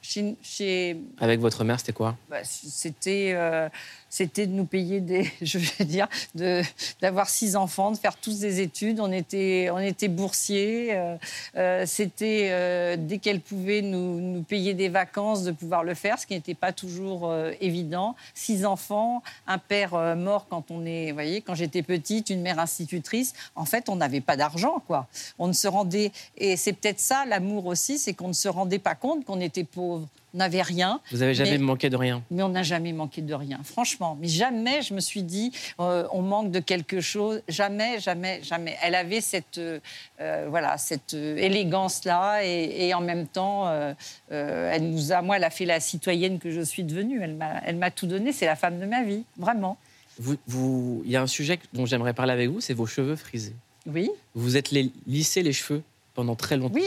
Chez- 0.00 0.36
chez, 0.42 0.96
Avec 1.18 1.40
votre 1.40 1.64
mère, 1.64 1.80
c'était 1.80 1.92
quoi? 1.92 2.16
bah, 2.30 2.36
c'était 2.44 3.32
euh, 3.34 3.68
c'était 4.08 4.46
de 4.46 4.52
nous 4.52 4.64
payer 4.64 5.00
des 5.00 5.30
je 5.42 5.58
vais 5.58 5.84
dire 5.84 6.06
de 6.34 6.62
d'avoir 7.02 7.28
six 7.28 7.56
enfants 7.56 7.90
de 7.90 7.98
faire 7.98 8.16
tous 8.16 8.38
des 8.38 8.60
études. 8.60 9.00
On 9.00 9.10
était 9.12 9.68
on 9.72 9.78
était 9.80 10.08
boursiers 10.08 10.94
euh, 10.96 11.16
euh, 11.56 11.84
c'était 11.84 12.96
dès 12.96 13.18
qu'elle 13.18 13.40
pouvait 13.40 13.82
nous, 13.82 14.20
nous 14.20 14.42
payer 14.42 14.72
des 14.74 14.88
vacances 14.88 15.42
de 15.42 15.50
pouvoir 15.52 15.82
le 15.82 15.94
faire 15.94 16.18
ce 16.18 16.26
qui 16.26 16.34
n'était 16.34 16.54
pas 16.54 16.72
toujours 16.72 17.34
évident. 17.60 18.14
Six 18.34 18.64
enfants 18.64 19.22
un 19.46 19.58
père 19.58 20.16
mort 20.16 20.46
quand 20.48 20.70
on 20.70 20.86
est 20.86 21.08
vous 21.08 21.14
voyez 21.14 21.40
quand 21.42 21.54
j'étais 21.56 21.82
petite 21.82 22.30
une 22.30 22.40
mère 22.40 22.60
institutrice. 22.60 23.34
En 23.56 23.64
fait 23.64 23.88
on 23.88 23.96
n'avait 23.96 24.20
pas 24.20 24.36
d'argent 24.36 24.82
quoi. 24.86 25.06
On 25.40 25.48
ne 25.48 25.52
se 25.52 25.66
rendait 25.66 26.12
et 26.36 26.56
c'est 26.56 26.72
peut-être 26.72 27.00
ça 27.00 27.24
l'amour 27.26 27.66
aussi 27.66 27.98
c'est 27.98 28.14
qu'on 28.14 28.28
ne 28.28 28.32
se 28.32 28.48
rendait 28.48 28.78
pas 28.78 28.94
compte 28.94 29.24
qu'on 29.24 29.40
était 29.40 29.64
pauvre 29.64 29.97
on 30.34 30.38
n'avait 30.38 30.60
rien 30.62 31.00
Vous 31.10 31.22
avez 31.22 31.34
jamais 31.34 31.52
Mais- 31.52 31.58
manqué 31.58 31.88
de 31.88 31.96
rien 31.96 32.22
mais 32.30 32.42
on 32.42 32.50
n'a 32.50 32.62
jamais 32.62 32.92
manqué 32.92 33.22
de 33.22 33.32
rien, 33.34 33.60
franchement. 33.64 34.16
Mais 34.20 34.28
jamais 34.28 34.82
je 34.82 34.92
me 34.94 35.00
suis 35.00 35.22
dit, 35.22 35.52
euh, 35.80 36.06
on 36.12 36.20
manque 36.22 36.50
de 36.50 36.60
quelque 36.60 37.00
chose. 37.00 37.40
Jamais, 37.48 37.98
jamais, 38.00 38.40
jamais. 38.42 38.76
Elle 38.82 38.94
avait 38.94 39.20
cette, 39.22 39.56
euh, 39.58 39.80
euh, 40.20 40.46
voilà, 40.50 40.76
cette 40.76 41.14
élégance-là 41.14 42.44
et, 42.44 42.88
et 42.88 42.94
en 42.94 43.00
même 43.00 43.26
temps, 43.26 43.68
euh, 43.68 43.94
elle 44.30 44.90
nous 44.90 45.12
a, 45.12 45.22
moi, 45.22 45.36
elle 45.36 45.44
a 45.44 45.50
fait 45.50 45.64
la 45.64 45.80
citoyenne 45.80 46.38
que 46.38 46.50
je 46.50 46.60
suis 46.60 46.84
devenue. 46.84 47.20
Elle 47.22 47.34
m'a, 47.34 47.60
elle 47.64 47.76
m'a 47.76 47.90
tout 47.90 48.06
donné. 48.06 48.32
C'est 48.32 48.46
la 48.46 48.56
femme 48.56 48.78
de 48.80 48.86
ma 48.86 49.02
vie, 49.02 49.24
vraiment. 49.38 49.76
vous, 50.18 50.36
vous- 50.46 51.02
il 51.04 51.10
y 51.10 51.16
a 51.16 51.22
un 51.22 51.26
sujet 51.26 51.58
dont 51.72 51.86
j'aimerais 51.86 52.12
parler 52.14 52.32
avec 52.32 52.48
vous, 52.50 52.60
c'est 52.60 52.74
vos 52.74 52.86
cheveux 52.86 53.16
frisés. 53.16 53.54
Oui. 53.86 54.10
Vous 54.34 54.56
êtes 54.56 54.70
les, 54.70 54.92
lissé 55.06 55.42
les 55.42 55.52
cheveux 55.52 55.82
pendant 56.14 56.34
très 56.34 56.56
longtemps. 56.56 56.74
Oui, 56.74 56.82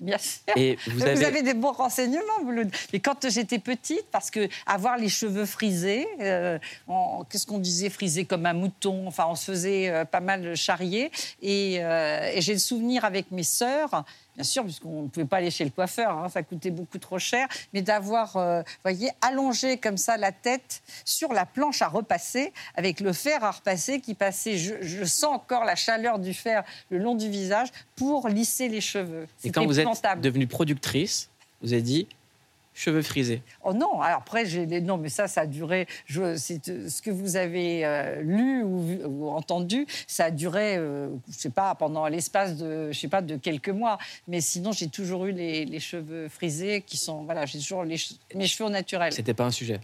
bien 0.00 0.18
sûr. 0.18 0.42
Et 0.56 0.78
vous 0.86 1.02
avez, 1.02 1.42
des 1.42 1.54
bons 1.54 1.72
renseignements. 1.72 2.22
Et 2.92 3.00
quand 3.00 3.28
j'étais 3.28 3.58
petite, 3.58 4.06
parce 4.10 4.30
que 4.30 4.48
avoir 4.66 4.96
les 4.96 5.08
cheveux 5.08 5.46
frisés, 5.46 6.06
euh, 6.20 6.58
qu'est-ce 7.30 7.46
qu'on 7.46 7.58
disait, 7.58 7.90
frisés 7.90 8.24
comme 8.24 8.46
un 8.46 8.52
mouton, 8.52 9.06
enfin, 9.06 9.26
on 9.28 9.34
se 9.34 9.50
faisait 9.52 9.88
euh, 9.88 10.04
pas 10.04 10.20
mal 10.20 10.56
charrier. 10.56 11.10
Et, 11.42 11.78
euh, 11.80 12.30
et 12.34 12.40
j'ai 12.40 12.54
le 12.54 12.58
souvenir 12.58 13.04
avec 13.04 13.30
mes 13.30 13.42
sœurs, 13.42 14.04
bien 14.34 14.44
sûr, 14.44 14.64
puisqu'on 14.64 15.02
ne 15.02 15.08
pouvait 15.08 15.26
pas 15.26 15.38
aller 15.38 15.50
chez 15.50 15.64
le 15.64 15.70
coiffeur, 15.70 16.10
hein, 16.10 16.28
ça 16.28 16.42
coûtait 16.42 16.70
beaucoup 16.70 16.98
trop 16.98 17.18
cher, 17.18 17.46
mais 17.72 17.82
d'avoir, 17.82 18.36
euh, 18.36 18.62
voyez, 18.82 19.10
allongé 19.20 19.78
comme 19.78 19.96
ça 19.96 20.16
la 20.16 20.32
tête 20.32 20.82
sur 21.04 21.32
la 21.32 21.46
planche 21.46 21.82
à 21.82 21.88
repasser, 21.88 22.52
avec 22.74 23.00
le 23.00 23.12
fer 23.12 23.44
à 23.44 23.52
repasser 23.52 24.00
qui 24.00 24.14
passait. 24.14 24.56
Je, 24.56 24.74
je 24.80 25.04
sens 25.04 25.34
encore 25.34 25.64
la 25.64 25.76
chaleur 25.76 26.18
du 26.18 26.34
fer 26.34 26.64
le 26.90 26.98
long 26.98 27.14
du 27.14 27.28
visage 27.28 27.68
pour 27.96 28.28
lisser 28.28 28.68
les 28.68 28.80
cheveux. 28.80 29.26
et 29.42 29.50
quand 29.50 29.64
vous 29.64 29.80
êtes 29.80 29.88
devenue 30.20 30.46
productrice, 30.46 31.30
vous 31.62 31.72
avez 31.72 31.82
dit 31.82 32.08
cheveux 32.74 33.02
frisés. 33.02 33.40
Oh 33.62 33.72
non, 33.72 34.00
alors 34.00 34.18
après, 34.18 34.44
j'ai 34.46 34.66
des... 34.66 34.80
non, 34.80 34.96
mais 34.98 35.08
ça, 35.08 35.28
ça 35.28 35.42
a 35.42 35.46
duré. 35.46 35.86
Je... 36.06 36.36
Ce 36.36 37.00
que 37.00 37.10
vous 37.10 37.36
avez 37.36 37.84
euh, 37.86 38.20
lu 38.22 38.62
ou, 38.64 39.28
entendu, 39.30 39.86
ça 40.08 40.24
a 40.26 40.30
duré, 40.30 40.76
euh, 40.76 41.08
je 41.30 41.34
sais 41.38 41.50
pas, 41.50 41.74
pendant 41.76 42.06
l'espace 42.08 42.56
de, 42.56 42.90
je 42.90 42.98
sais 42.98 43.08
pas, 43.08 43.22
de 43.22 43.36
quelques 43.36 43.68
mois. 43.68 43.98
Mais 44.26 44.40
sinon, 44.40 44.72
j'ai 44.72 44.88
toujours 44.88 45.26
eu 45.26 45.32
les, 45.32 45.64
les 45.64 45.80
cheveux 45.80 46.28
frisés 46.28 46.82
qui 46.82 46.96
sont, 46.96 47.22
voilà, 47.22 47.46
j'ai 47.46 47.58
toujours 47.58 47.84
les 47.84 47.96
mes 48.34 48.46
cheveux 48.48 48.66
au 48.68 48.70
naturel. 48.72 49.12
C'était 49.12 49.34
pas 49.34 49.44
un 49.44 49.50
sujet. 49.52 49.80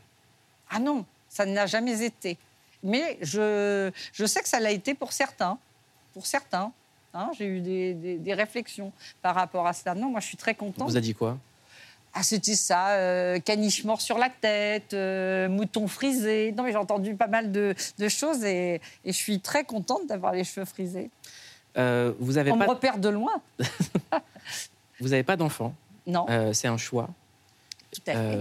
Ah 0.68 0.78
non, 0.80 1.04
ça 1.28 1.46
n'a 1.46 1.66
jamais 1.66 2.02
été. 2.02 2.36
Mais 2.82 3.18
je, 3.20 3.90
je 4.12 4.24
sais 4.24 4.40
que 4.40 4.48
ça 4.48 4.58
l'a 4.58 4.72
été 4.72 4.94
pour 4.94 5.12
certains. 5.12 5.58
Pour 6.12 6.26
certains. 6.26 6.72
Hein, 7.12 7.30
j'ai 7.38 7.46
eu 7.46 7.60
des, 7.60 7.94
des- 7.94 8.18
des 8.18 8.34
réflexions 8.34 8.92
par 9.20 9.34
rapport 9.34 9.66
à 9.66 9.72
cela. 9.72 9.94
Non, 9.94 10.10
moi, 10.10 10.20
je 10.20 10.26
suis 10.26 10.36
très 10.36 10.52
On 10.52 10.66
contente. 10.66 10.90
vous 10.90 10.96
a 10.96 11.00
dit 11.00 11.14
quoi? 11.14 11.38
Ah, 12.12 12.22
c'était 12.24 12.56
ça, 12.56 12.88
euh, 12.96 13.38
caniche 13.38 13.84
mort 13.84 14.00
sur 14.00 14.18
la 14.18 14.28
tête, 14.30 14.94
euh, 14.94 15.48
mouton 15.48 15.86
frisé. 15.86 16.52
Non, 16.56 16.64
mais 16.64 16.72
j'ai 16.72 16.76
entendu 16.78 17.14
pas 17.14 17.28
mal 17.28 17.52
de, 17.52 17.74
de 17.98 18.08
choses 18.08 18.42
et, 18.44 18.80
et 19.04 19.12
je 19.12 19.16
suis 19.16 19.38
très 19.40 19.64
contente 19.64 20.06
d'avoir 20.08 20.32
les 20.32 20.42
cheveux 20.44 20.66
frisés. 20.66 21.08
Euh, 21.78 22.12
Vous 22.18 22.36
avez 22.36 22.50
On 22.50 22.56
me 22.56 22.64
pas, 22.66 22.72
repère 22.72 22.98
de 22.98 23.08
loin. 23.08 23.40
vous 25.00 25.12
avez 25.12 25.22
pas 25.22 25.36
d'enfant. 25.36 25.72
Non, 26.06 26.26
c'est 26.52 26.66
un 26.68 26.76
choix. 26.78 27.08
tout 27.92 28.00
à 28.08 28.12
fait. 28.12 28.38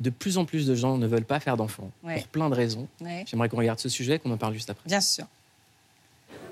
De 0.00 0.10
plus 0.10 0.38
en 0.38 0.44
plus 0.44 0.64
de 0.66 0.74
gens 0.76 0.96
ne 0.96 1.06
veulent 1.08 1.24
pas 1.24 1.40
faire 1.40 1.56
d'enfants 1.56 1.90
Ouais. 2.04 2.16
pour 2.18 2.28
plein 2.28 2.48
de 2.48 2.54
raisons. 2.54 2.86
Ouais, 3.00 3.24
J'aimerais 3.26 3.48
qu'on 3.48 3.56
regarde 3.56 3.80
ce 3.80 3.88
sujet, 3.88 4.20
qu'on 4.20 4.30
en 4.30 4.36
parle 4.36 4.54
juste 4.54 4.70
après. 4.70 4.84
bien 4.86 5.00
sûr. 5.00 5.26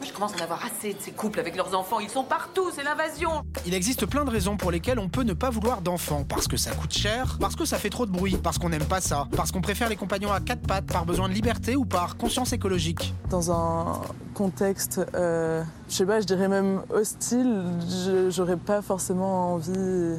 Je 0.06 0.12
commence 0.12 0.34
à 0.34 0.36
en 0.36 0.44
avoir 0.44 0.64
assez 0.64 0.94
de 0.94 1.00
ces 1.00 1.10
couples 1.10 1.40
avec 1.40 1.56
leurs 1.56 1.74
enfants. 1.74 1.98
Ils 1.98 2.08
sont 2.08 2.22
partout, 2.22 2.70
c'est 2.72 2.84
l'invasion. 2.84 3.42
Il 3.66 3.74
existe 3.74 4.06
plein 4.06 4.24
de 4.24 4.30
raisons 4.30 4.56
pour 4.56 4.70
lesquelles 4.70 4.98
on 4.98 5.08
peut 5.08 5.22
ne 5.22 5.32
pas 5.32 5.50
vouloir 5.50 5.80
d'enfants. 5.82 6.24
Parce 6.24 6.46
que 6.46 6.56
ça 6.56 6.70
coûte 6.72 6.92
cher, 6.92 7.36
parce 7.40 7.56
que 7.56 7.64
ça 7.64 7.78
fait 7.78 7.90
trop 7.90 8.06
de 8.06 8.12
bruit, 8.12 8.36
parce 8.42 8.58
qu'on 8.58 8.68
n'aime 8.68 8.84
pas 8.84 9.00
ça, 9.00 9.26
parce 9.36 9.50
qu'on 9.50 9.60
préfère 9.60 9.88
les 9.88 9.96
compagnons 9.96 10.32
à 10.32 10.40
quatre 10.40 10.62
pattes 10.62 10.86
par 10.86 11.06
besoin 11.06 11.28
de 11.28 11.34
liberté 11.34 11.76
ou 11.76 11.84
par 11.84 12.16
conscience 12.16 12.52
écologique. 12.52 13.14
Dans 13.30 13.50
un 13.50 14.00
contexte, 14.34 15.00
euh, 15.14 15.64
je 15.88 15.94
sais 15.94 16.06
pas, 16.06 16.20
je 16.20 16.26
dirais 16.26 16.48
même 16.48 16.82
hostile, 16.90 17.64
j'aurais 18.30 18.56
pas 18.56 18.82
forcément 18.82 19.54
envie, 19.54 20.16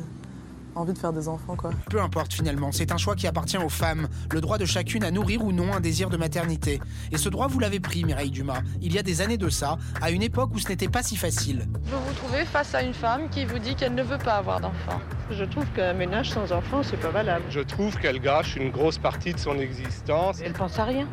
envie 0.78 0.94
de 0.94 0.98
faire 0.98 1.14
des 1.14 1.28
enfants, 1.28 1.56
quoi. 1.56 1.72
Peu 1.90 2.02
importe 2.02 2.34
finalement, 2.34 2.72
c'est 2.72 2.92
un 2.92 2.98
choix 2.98 3.16
qui 3.16 3.28
appartient 3.28 3.58
aux 3.58 3.70
femmes, 3.70 4.08
le 4.32 4.42
droit 4.42 4.58
de 4.58 4.66
chacune 4.66 5.04
à 5.04 5.12
nourrir 5.12 5.44
ou 5.44 5.52
non 5.52 5.74
un 5.74 5.80
désir 5.80 6.10
de 6.10 6.18
maternité. 6.18 6.80
Et 7.12 7.18
ce 7.18 7.30
droit, 7.30 7.48
vous 7.48 7.60
l'avez 7.60 7.80
pris, 7.80 8.04
Mireille 8.04 8.32
Dumas, 8.32 8.62
il 8.82 8.94
y 8.94 9.00
a 9.00 9.04
des 9.04 9.22
années 9.22 9.38
de 9.38 9.50
ça, 9.50 9.78
à 10.02 10.12
une 10.12 10.24
époque 10.24 10.52
où 10.54 10.60
ce 10.60 10.70
n'était 10.70 10.88
pas 10.88 11.04
si 11.04 11.18
facile. 11.18 11.68
Vous 11.86 12.00
vous 12.00 12.14
trouvez 12.14 12.46
face 12.46 12.74
à 12.76 12.82
une 12.82 12.94
femme 12.94 13.30
qui 13.30 13.46
vous 13.46 13.60
dit 13.60 13.76
qu'elle 13.76 13.96
ne 13.96 14.04
veut 14.04 14.18
pas 14.18 14.36
avoir 14.36 14.60
d'enfant. 14.60 15.00
Je 15.32 15.44
trouve 15.44 15.66
qu'un 15.76 15.94
ménage 15.94 16.32
sans 16.32 16.52
enfant, 16.52 16.84
c'est 16.84 16.98
pas 16.98 17.10
valable. 17.10 17.44
Je 17.50 17.60
trouve 17.60 17.98
qu'elle 17.98 18.20
gâche 18.20 18.56
une 18.56 18.72
grosse 18.72 18.98
partie 18.98 19.34
de 19.34 19.40
son 19.40 19.60
existence. 19.60 20.40
Elle 20.44 20.54
pense 20.54 20.80
à 20.80 20.86
rien. 20.86 21.08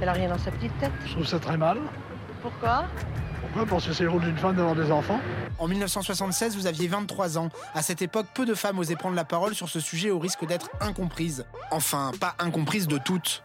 Elle 0.00 0.08
a 0.08 0.12
rien 0.12 0.28
dans 0.28 0.38
sa 0.38 0.50
petite 0.50 0.76
tête. 0.78 0.92
Je 1.06 1.12
trouve 1.12 1.26
ça 1.26 1.38
très 1.38 1.56
mal. 1.56 1.78
Pourquoi? 2.42 2.84
Pourquoi 3.46 3.66
Parce 3.66 3.86
que 3.86 3.92
c'est 3.92 4.02
le 4.02 4.10
rôle 4.10 4.22
d'une 4.22 4.36
femme 4.36 4.56
d'avoir 4.56 4.74
des 4.74 4.90
enfants. 4.90 5.20
En 5.58 5.68
1976, 5.68 6.56
vous 6.56 6.66
aviez 6.66 6.88
23 6.88 7.38
ans. 7.38 7.48
À 7.74 7.82
cette 7.82 8.02
époque, 8.02 8.26
peu 8.34 8.44
de 8.44 8.54
femmes 8.54 8.78
osaient 8.78 8.96
prendre 8.96 9.14
la 9.14 9.24
parole 9.24 9.54
sur 9.54 9.68
ce 9.68 9.78
sujet 9.78 10.10
au 10.10 10.18
risque 10.18 10.44
d'être 10.46 10.68
incomprises. 10.80 11.46
Enfin, 11.70 12.10
pas 12.20 12.34
incomprises 12.40 12.88
de 12.88 12.98
toutes. 12.98 13.44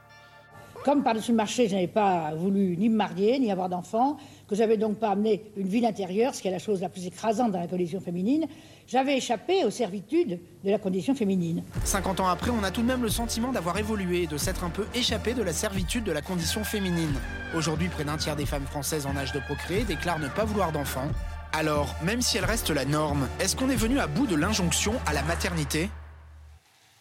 Comme 0.84 1.04
par-dessus 1.04 1.32
le 1.32 1.38
marché, 1.38 1.68
je 1.68 1.76
n'avais 1.76 1.88
pas 1.88 2.34
voulu 2.34 2.76
ni 2.76 2.90
me 2.90 2.96
marier, 2.96 3.38
ni 3.38 3.52
avoir 3.52 3.70
d'enfants, 3.70 4.18
que 4.50 4.56
j'avais 4.56 4.78
donc 4.78 4.98
pas 4.98 5.12
amené 5.12 5.44
une 5.56 5.68
vie 5.68 5.82
d'intérieur, 5.82 6.34
ce 6.34 6.42
qui 6.42 6.48
est 6.48 6.52
la 6.52 6.58
chose 6.60 6.82
la 6.82 6.90
plus 6.90 7.06
écrasante 7.06 7.52
dans 7.52 7.60
la 7.60 7.68
condition 7.68 8.00
féminine, 8.00 8.48
j'avais 8.88 9.16
échappé 9.16 9.64
aux 9.64 9.70
servitudes 9.70 10.40
de 10.64 10.72
la 10.72 10.80
condition 10.80 11.14
féminine. 11.14 11.62
50 11.84 12.20
ans 12.22 12.28
après, 12.28 12.50
on 12.50 12.64
a 12.64 12.72
tout 12.72 12.82
de 12.82 12.88
même 12.88 13.04
le 13.04 13.10
sentiment 13.10 13.52
d'avoir 13.52 13.78
évolué 13.78 14.26
de 14.26 14.38
s'être 14.38 14.64
un 14.64 14.72
peu 14.72 14.86
échappé 14.96 15.36
de 15.36 15.44
la 15.44 15.54
servitude 15.54 16.04
de 16.04 16.12
la 16.12 16.22
condition 16.22 16.64
féminine. 16.64 17.14
Aujourd'hui, 17.56 17.88
près 17.88 18.04
d'un 18.04 18.18
tiers 18.18 18.36
des 18.36 18.48
femmes 18.48 18.66
françaises 18.66 19.06
en 19.06 19.16
âge 19.16 19.34
de 19.34 19.40
procréer 19.40 19.84
déclarent 19.84 20.20
ne 20.20 20.30
pas 20.30 20.46
vouloir 20.46 20.72
d'enfants. 20.72 21.10
Alors, 21.54 21.94
même 22.04 22.22
si 22.22 22.38
elle 22.38 22.46
reste 22.46 22.72
la 22.72 22.86
norme, 22.86 23.28
est-ce 23.40 23.56
qu'on 23.56 23.70
est 23.70 23.76
venu 23.76 24.00
à 24.00 24.08
bout 24.08 24.26
de 24.26 24.36
l'injonction 24.36 24.94
à 25.06 25.14
la 25.14 25.22
maternité? 25.22 25.90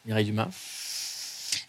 Mireille 0.05 0.27
Dumas. 0.27 0.49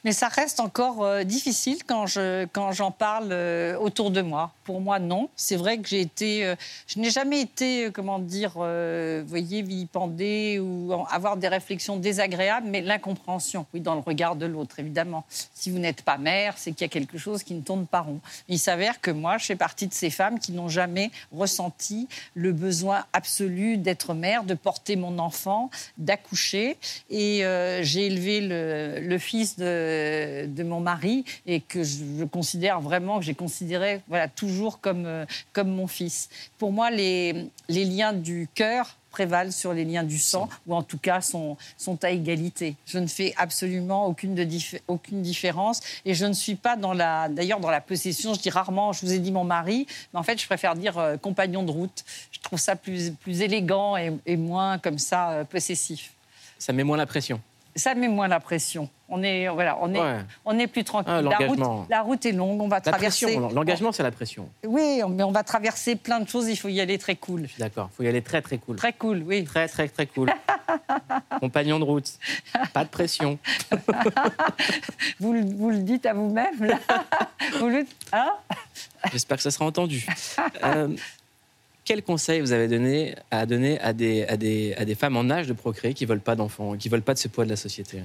Mais 0.04 0.14
ça 0.14 0.30
reste 0.30 0.60
encore 0.60 1.04
euh, 1.04 1.24
difficile 1.24 1.84
quand 1.86 2.08
je 2.08 2.46
quand 2.46 2.72
j'en 2.72 2.90
parle 2.90 3.30
euh, 3.32 3.78
autour 3.78 4.10
de 4.10 4.22
moi. 4.22 4.52
Pour 4.64 4.82
moi, 4.82 4.98
non. 4.98 5.30
C'est 5.36 5.56
vrai 5.56 5.78
que 5.78 5.88
j'ai 5.88 6.02
été, 6.02 6.44
euh, 6.44 6.56
je 6.88 7.00
n'ai 7.00 7.12
jamais 7.12 7.42
été, 7.42 7.92
comment 7.94 8.20
dire, 8.20 8.54
voyez, 8.54 9.62
vilipendée 9.62 10.60
ou 10.60 10.94
avoir 11.10 11.38
des 11.38 11.48
réflexions 11.48 11.98
désagréables, 11.98 12.68
mais 12.68 12.82
l'incompréhension, 12.82 13.66
oui, 13.74 13.82
dans 13.82 13.96
le 13.96 14.00
regard 14.00 14.36
de 14.36 14.46
l'autre, 14.46 14.80
évidemment. 14.80 15.26
Si 15.54 15.70
vous 15.70 15.80
n'êtes 15.80 16.04
pas 16.04 16.18
mère, 16.18 16.56
c'est 16.58 16.72
qu'il 16.72 16.82
y 16.82 16.86
a 16.86 16.90
quelque 16.90 17.18
chose 17.18 17.44
qui 17.44 17.54
ne 17.54 17.62
tourne 17.62 17.86
pas 17.86 18.02
rond. 18.02 18.20
Il 18.48 18.60
s'avère 18.60 19.02
que 19.02 19.12
moi, 19.12 19.38
je 19.38 19.46
fais 19.46 19.56
partie 19.56 19.88
de 19.88 19.94
ces 19.94 20.10
femmes 20.10 20.40
qui 20.40 20.52
n'ont 20.52 20.70
jamais 20.70 21.12
ressenti 21.32 22.08
le 22.34 22.54
besoin 22.54 23.06
absolu 23.14 23.78
d'être 23.78 24.14
mère, 24.14 24.44
de 24.44 24.54
porter 24.54 24.96
mon 24.96 25.20
enfant, 25.20 25.70
d'accoucher. 25.98 26.78
Et 27.10 27.44
j'ai 27.82 28.06
élevé 28.06 28.42
le, 28.42 29.00
le 29.02 29.18
fils 29.18 29.58
de, 29.58 29.91
de 30.48 30.64
mon 30.64 30.80
mari 30.80 31.26
et 31.46 31.60
que 31.62 31.84
je, 31.84 32.04
je 32.20 32.26
considère 32.26 32.82
vraiment, 32.82 33.20
que 33.20 33.26
j'ai 33.26 33.36
considéré 33.36 34.02
voilà, 34.08 34.28
toujours 34.28 34.80
comme, 34.80 35.06
euh, 35.06 35.26
comme 35.54 35.70
mon 35.70 35.88
fils. 35.88 36.30
Pour 36.58 36.72
moi, 36.72 36.92
les, 36.92 37.48
les 37.70 37.86
liens 37.86 38.14
du 38.14 38.48
cœur 38.54 38.98
prévalent 39.12 39.52
sur 39.52 39.74
les 39.74 39.84
liens 39.84 40.06
du 40.06 40.18
sang, 40.18 40.48
ou 40.66 40.74
en 40.74 40.84
tout 40.84 40.98
cas 40.98 41.20
sont, 41.20 41.58
sont 41.78 42.02
à 42.02 42.12
égalité. 42.12 42.78
Je 42.86 42.98
ne 42.98 43.08
fais 43.08 43.34
absolument 43.36 44.06
aucune, 44.06 44.36
de 44.36 44.46
dif- 44.46 44.80
aucune 44.88 45.22
différence 45.22 45.82
et 46.06 46.14
je 46.14 46.26
ne 46.26 46.32
suis 46.32 46.56
pas 46.56 46.78
dans 46.78 46.94
la... 46.94 47.28
D'ailleurs, 47.28 47.60
dans 47.60 47.70
la 47.70 47.82
possession, 47.82 48.34
je 48.34 48.40
dis 48.40 48.50
rarement, 48.50 48.94
je 48.94 49.06
vous 49.06 49.12
ai 49.12 49.20
dit 49.20 49.34
mon 49.34 49.44
mari, 49.44 49.86
mais 50.14 50.20
en 50.20 50.24
fait, 50.24 50.40
je 50.40 50.46
préfère 50.46 50.76
dire 50.76 50.98
euh, 50.98 51.18
compagnon 51.18 51.64
de 51.64 51.72
route. 51.72 52.06
Je 52.32 52.40
trouve 52.40 52.58
ça 52.58 52.78
plus, 52.78 53.12
plus 53.12 53.42
élégant 53.42 53.98
et, 53.98 54.14
et 54.26 54.38
moins 54.38 54.78
comme 54.80 54.98
ça 54.98 55.32
euh, 55.32 55.44
possessif. 55.44 56.14
Ça 56.58 56.72
met 56.72 56.86
moins 56.86 56.98
la 56.98 57.06
pression. 57.06 57.42
Ça 57.76 57.96
met 57.96 58.08
moins 58.08 58.28
la 58.28 58.40
pression. 58.40 58.90
On 59.08 59.24
est, 59.24 59.48
voilà, 59.50 59.78
on 59.82 59.94
est, 59.94 60.00
Ouais. 60.00 60.20
on 60.46 60.58
est 60.60 60.68
plus 60.68 60.84
tranquille. 60.84 61.12
Ah, 61.16 61.22
la, 61.22 61.38
route, 61.48 61.60
la 61.90 62.02
route 62.02 62.26
est 62.26 62.32
longue, 62.32 62.62
on 62.62 62.68
va 62.68 62.78
La 62.78 62.82
traverser. 62.82 63.36
l'engagement, 63.36 63.92
c'est 63.92 64.04
la 64.04 64.12
pression. 64.12 64.50
Oui, 64.66 65.02
mais 65.10 65.24
on 65.24 65.32
va 65.32 65.44
traverser 65.44 65.96
plein 65.98 66.20
de 66.22 66.30
choses. 66.30 66.48
Il 66.48 66.56
faut 66.56 66.70
y 66.70 66.80
aller 66.80 66.98
très 66.98 67.16
cool. 67.16 67.44
Je 67.44 67.54
suis 67.54 67.60
d'accord. 67.60 67.90
Il 67.94 67.96
faut 67.98 68.04
y 68.04 68.08
aller 68.08 68.22
très, 68.22 68.42
très 68.42 68.58
cool. 68.58 68.78
Très 68.78 68.94
cool, 68.94 69.24
oui. 69.26 69.44
Très, 69.44 69.68
très, 69.68 69.88
très 69.90 70.06
cool. 70.08 70.32
Compagnon 71.42 71.80
de 71.80 71.84
route. 71.84 72.10
Pas 72.74 72.84
de 72.86 72.90
pression. 72.90 73.38
Vous, 75.20 75.34
le- 75.34 75.42
vous 75.56 75.70
le 75.70 75.80
dites 75.80 76.06
à 76.06 76.14
vous-même, 76.14 76.64
là 76.64 76.80
Vous 77.60 77.68
le- 77.68 77.86
hein? 78.14 78.32
J'espère 79.12 79.38
que 79.38 79.44
ça 79.44 79.52
sera 79.52 79.66
entendu. 79.66 80.06
Euh, 80.64 80.90
quel 81.84 82.04
conseil 82.04 82.42
vous 82.42 82.52
avez 82.52 82.68
donné 82.68 83.16
à 83.32 83.46
donner 83.46 83.80
à 83.80 83.94
des, 83.94 84.24
à 84.24 84.38
des, 84.38 84.96
femmes 84.96 85.18
en 85.18 85.30
âge 85.30 85.48
de 85.48 85.54
procréer 85.54 85.94
qui 85.94 86.06
veulent 86.06 86.22
pas 86.22 86.36
d'enfants, 86.36 86.78
qui 86.78 86.90
veulent 86.90 87.02
pas 87.02 87.14
de 87.14 87.20
ce 87.20 87.28
poids 87.28 87.46
de 87.46 87.50
la 87.50 87.56
société? 87.56 88.04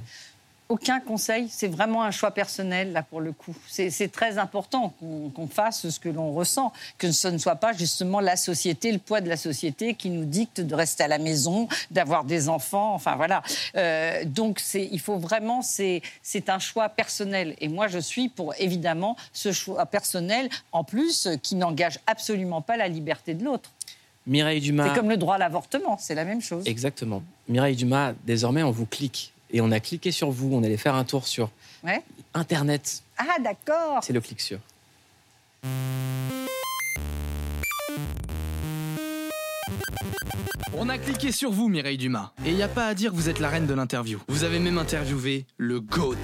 Aucun 0.69 0.99
conseil, 0.99 1.47
c'est 1.49 1.69
vraiment 1.69 2.03
un 2.03 2.11
choix 2.11 2.33
personnel, 2.33 2.93
là, 2.93 3.05
pour 3.05 3.21
le 3.21 3.31
coup. 3.31 3.55
C'est 3.69 4.11
très 4.11 4.37
important 4.37 4.93
qu'on 5.35 5.47
fasse 5.47 5.89
ce 5.89 6.01
que 6.01 6.09
l'on 6.09 6.33
ressent, 6.33 6.73
que 6.99 7.13
ce 7.13 7.29
ne 7.29 7.39
soit 7.39 7.55
pas 7.55 7.73
justement 7.73 8.19
la 8.19 8.35
société, 8.37 8.91
le 8.91 8.99
poids 8.99 9.21
de 9.21 9.29
la 9.29 9.37
société 9.37 9.95
qui 9.95 10.11
nous 10.11 10.25
dicte 10.25 10.61
de 10.61 10.75
rester 10.75 11.05
à 11.05 11.09
la 11.09 11.19
maison, 11.19 11.69
d'avoir 11.93 12.25
des 12.25 12.49
enfants, 12.49 12.95
enfin 12.95 13.15
voilà. 13.15 13.43
Euh, 13.77 14.25
donc, 14.25 14.59
c'est- 14.59 14.89
il 14.91 14.99
faut 14.99 15.19
vraiment, 15.19 15.63
c'est 15.63 16.03
un 16.49 16.59
choix 16.59 16.89
personnel. 16.89 17.55
Et 17.61 17.69
moi, 17.69 17.87
je 17.87 18.01
suis 18.01 18.29
pour, 18.29 18.53
évidemment, 18.59 19.17
ce 19.33 19.53
choix 19.53 19.87
personnel, 19.87 20.49
en 20.73 20.83
plus, 20.83 21.29
qui 21.45 21.55
n'engage 21.55 22.01
absolument 22.09 22.61
pas 22.61 22.77
la 22.77 22.89
liberté 22.89 23.35
de 23.35 23.45
l'autre. 23.45 23.71
Mireille 24.27 24.61
Dumas. 24.61 24.89
C'est 24.89 24.99
comme 24.99 25.11
le 25.11 25.17
droit 25.17 25.37
à 25.37 25.39
l'avortement, 25.39 25.97
c'est 26.01 26.17
la 26.17 26.25
même 26.25 26.41
chose. 26.43 26.65
Exactement. 26.67 27.23
Mireille 27.49 27.77
Dumas, 27.77 28.15
désormais, 28.27 28.65
on 28.65 28.73
vous 28.73 28.87
clique 28.87 29.33
et 29.51 29.61
on 29.61 29.71
a 29.71 29.81
cliqué 29.81 30.11
sur 30.11 30.31
vous, 30.31 30.51
on 30.53 30.63
allait 30.63 30.77
faire 30.77 30.95
un 30.95 31.05
tour 31.05 31.27
sur. 31.27 31.51
Internet. 32.35 33.03
Ah 33.19 33.41
d'accord. 33.41 34.01
C'est 34.03 34.13
le 34.13 34.21
clic 34.21 34.41
sur. 34.41 34.59
On 40.79 40.91
a 40.91 40.99
cliqué 40.99 41.33
sur 41.33 41.51
vous, 41.51 41.69
Mireille 41.69 41.97
Dumas. 41.97 42.33
Et 42.45 42.51
il 42.51 42.55
n'y 42.57 42.63
a 42.63 42.69
pas 42.69 42.87
à 42.87 42.93
dire 42.95 43.11
que 43.11 43.17
vous 43.17 43.31
êtes 43.31 43.41
la 43.41 43.49
reine 43.49 43.67
de 43.67 43.73
l'interview. 43.73 44.19
Vous 44.29 44.45
avez 44.45 44.59
même 44.59 44.77
interviewé 44.77 45.47
le 45.57 45.81
GOAT, 45.81 46.17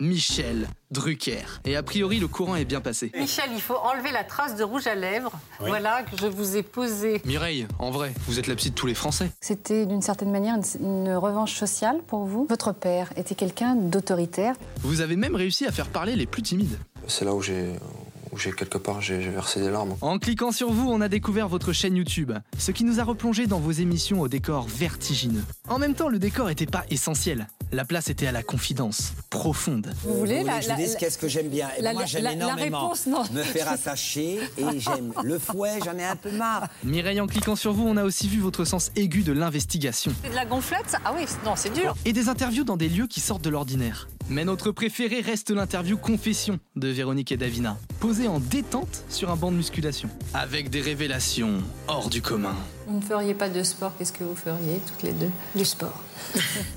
Michel 0.00 0.66
Drucker. 0.90 1.44
Et 1.64 1.76
a 1.76 1.84
priori, 1.84 2.18
le 2.18 2.26
courant 2.26 2.56
est 2.56 2.64
bien 2.64 2.80
passé. 2.80 3.12
Michel, 3.16 3.50
il 3.54 3.60
faut 3.60 3.76
enlever 3.76 4.10
la 4.10 4.24
trace 4.24 4.56
de 4.56 4.64
rouge 4.64 4.88
à 4.88 4.96
lèvres. 4.96 5.30
Oui. 5.60 5.68
Voilà 5.68 6.02
que 6.02 6.16
je 6.16 6.26
vous 6.26 6.56
ai 6.56 6.64
posé. 6.64 7.22
Mireille, 7.24 7.68
en 7.78 7.92
vrai, 7.92 8.12
vous 8.26 8.40
êtes 8.40 8.48
la 8.48 8.56
psy 8.56 8.70
de 8.70 8.74
tous 8.74 8.88
les 8.88 8.94
Français. 8.94 9.30
C'était 9.40 9.86
d'une 9.86 10.02
certaine 10.02 10.32
manière 10.32 10.56
une, 10.56 10.84
une 10.84 11.14
revanche 11.14 11.54
sociale 11.54 12.00
pour 12.04 12.24
vous. 12.24 12.46
Votre 12.50 12.72
père 12.72 13.12
était 13.16 13.36
quelqu'un 13.36 13.76
d'autoritaire. 13.76 14.56
Vous 14.80 15.00
avez 15.00 15.14
même 15.14 15.36
réussi 15.36 15.64
à 15.64 15.70
faire 15.70 15.86
parler 15.88 16.16
les 16.16 16.26
plus 16.26 16.42
timides. 16.42 16.76
C'est 17.06 17.24
là 17.24 17.34
où 17.34 17.40
j'ai 17.40 17.70
où 18.32 18.38
j'ai 18.38 18.52
quelque 18.52 18.78
part 18.78 19.00
versé 19.00 19.60
des 19.60 19.70
larmes. 19.70 19.96
En 20.00 20.18
cliquant 20.18 20.52
sur 20.52 20.72
vous, 20.72 20.90
on 20.90 21.00
a 21.00 21.08
découvert 21.08 21.48
votre 21.48 21.72
chaîne 21.72 21.96
YouTube, 21.96 22.32
ce 22.58 22.70
qui 22.70 22.84
nous 22.84 22.98
a 22.98 23.04
replongé 23.04 23.46
dans 23.46 23.60
vos 23.60 23.72
émissions 23.72 24.20
au 24.20 24.28
décor 24.28 24.66
vertigineux. 24.66 25.44
En 25.68 25.78
même 25.78 25.94
temps, 25.94 26.08
le 26.08 26.18
décor 26.18 26.46
n'était 26.46 26.66
pas 26.66 26.84
essentiel. 26.90 27.46
La 27.74 27.86
place 27.86 28.10
était 28.10 28.26
à 28.26 28.32
la 28.32 28.42
confidence, 28.42 29.14
profonde. 29.30 29.94
Vous 30.04 30.18
voulez 30.18 30.40
Vous 30.40 30.46
la, 30.46 30.52
voulez 30.52 30.60
que 30.60 30.62
je 30.66 30.72
vous 30.74 30.78
la- 30.78 30.84
dise 30.86 30.96
qu'est-ce 31.00 31.16
que 31.16 31.26
j'aime 31.26 31.48
bien? 31.48 31.70
Et 31.78 31.80
la- 31.80 31.94
Moi, 31.94 32.04
j'aime 32.04 32.26
énormément 32.26 32.80
réponse, 32.88 33.06
non. 33.06 33.22
me 33.32 33.42
faire 33.42 33.66
attacher 33.70 34.40
et 34.58 34.64
j'aime 34.78 35.14
le 35.22 35.38
fouet, 35.38 35.78
j'en 35.82 35.96
ai 35.96 36.04
un 36.04 36.16
peu 36.16 36.30
marre. 36.32 36.68
Mireille, 36.84 37.18
en 37.22 37.26
cliquant 37.26 37.56
sur 37.56 37.72
vous, 37.72 37.84
on 37.88 37.96
a 37.96 38.04
aussi 38.04 38.28
vu 38.28 38.40
votre 38.40 38.66
sens 38.66 38.90
aigu 38.94 39.22
de 39.22 39.32
l'investigation. 39.32 40.12
C'est 40.22 40.28
de 40.30 40.34
la 40.34 40.44
gonflette 40.44 40.84
ça 40.90 40.98
Ah 41.02 41.14
oui, 41.16 41.24
non, 41.46 41.52
c'est 41.56 41.72
dur. 41.72 41.94
Et 42.04 42.12
des 42.12 42.28
interviews 42.28 42.64
dans 42.64 42.76
des 42.76 42.90
lieux 42.90 43.06
qui 43.06 43.20
sortent 43.20 43.42
de 43.44 43.48
l'ordinaire. 43.50 44.06
Mais 44.28 44.44
notre 44.44 44.70
préféré 44.70 45.20
reste 45.22 45.50
l'interview 45.50 45.96
Confession 45.96 46.58
de 46.76 46.88
Véronique 46.88 47.32
et 47.32 47.36
Davina, 47.38 47.78
posée 48.00 48.28
en 48.28 48.38
détente 48.38 49.02
sur 49.08 49.30
un 49.30 49.36
banc 49.36 49.50
de 49.50 49.56
musculation. 49.56 50.10
Avec 50.34 50.68
des 50.68 50.82
révélations 50.82 51.62
hors 51.88 52.10
du 52.10 52.20
commun. 52.20 52.54
Vous 52.86 52.98
ne 52.98 53.02
feriez 53.02 53.32
pas 53.34 53.48
de 53.48 53.62
sport, 53.62 53.92
qu'est-ce 53.96 54.12
que 54.12 54.24
vous 54.24 54.34
feriez 54.36 54.78
toutes 54.86 55.02
les 55.04 55.12
deux? 55.12 55.30
Du 55.56 55.64
sport. 55.64 56.02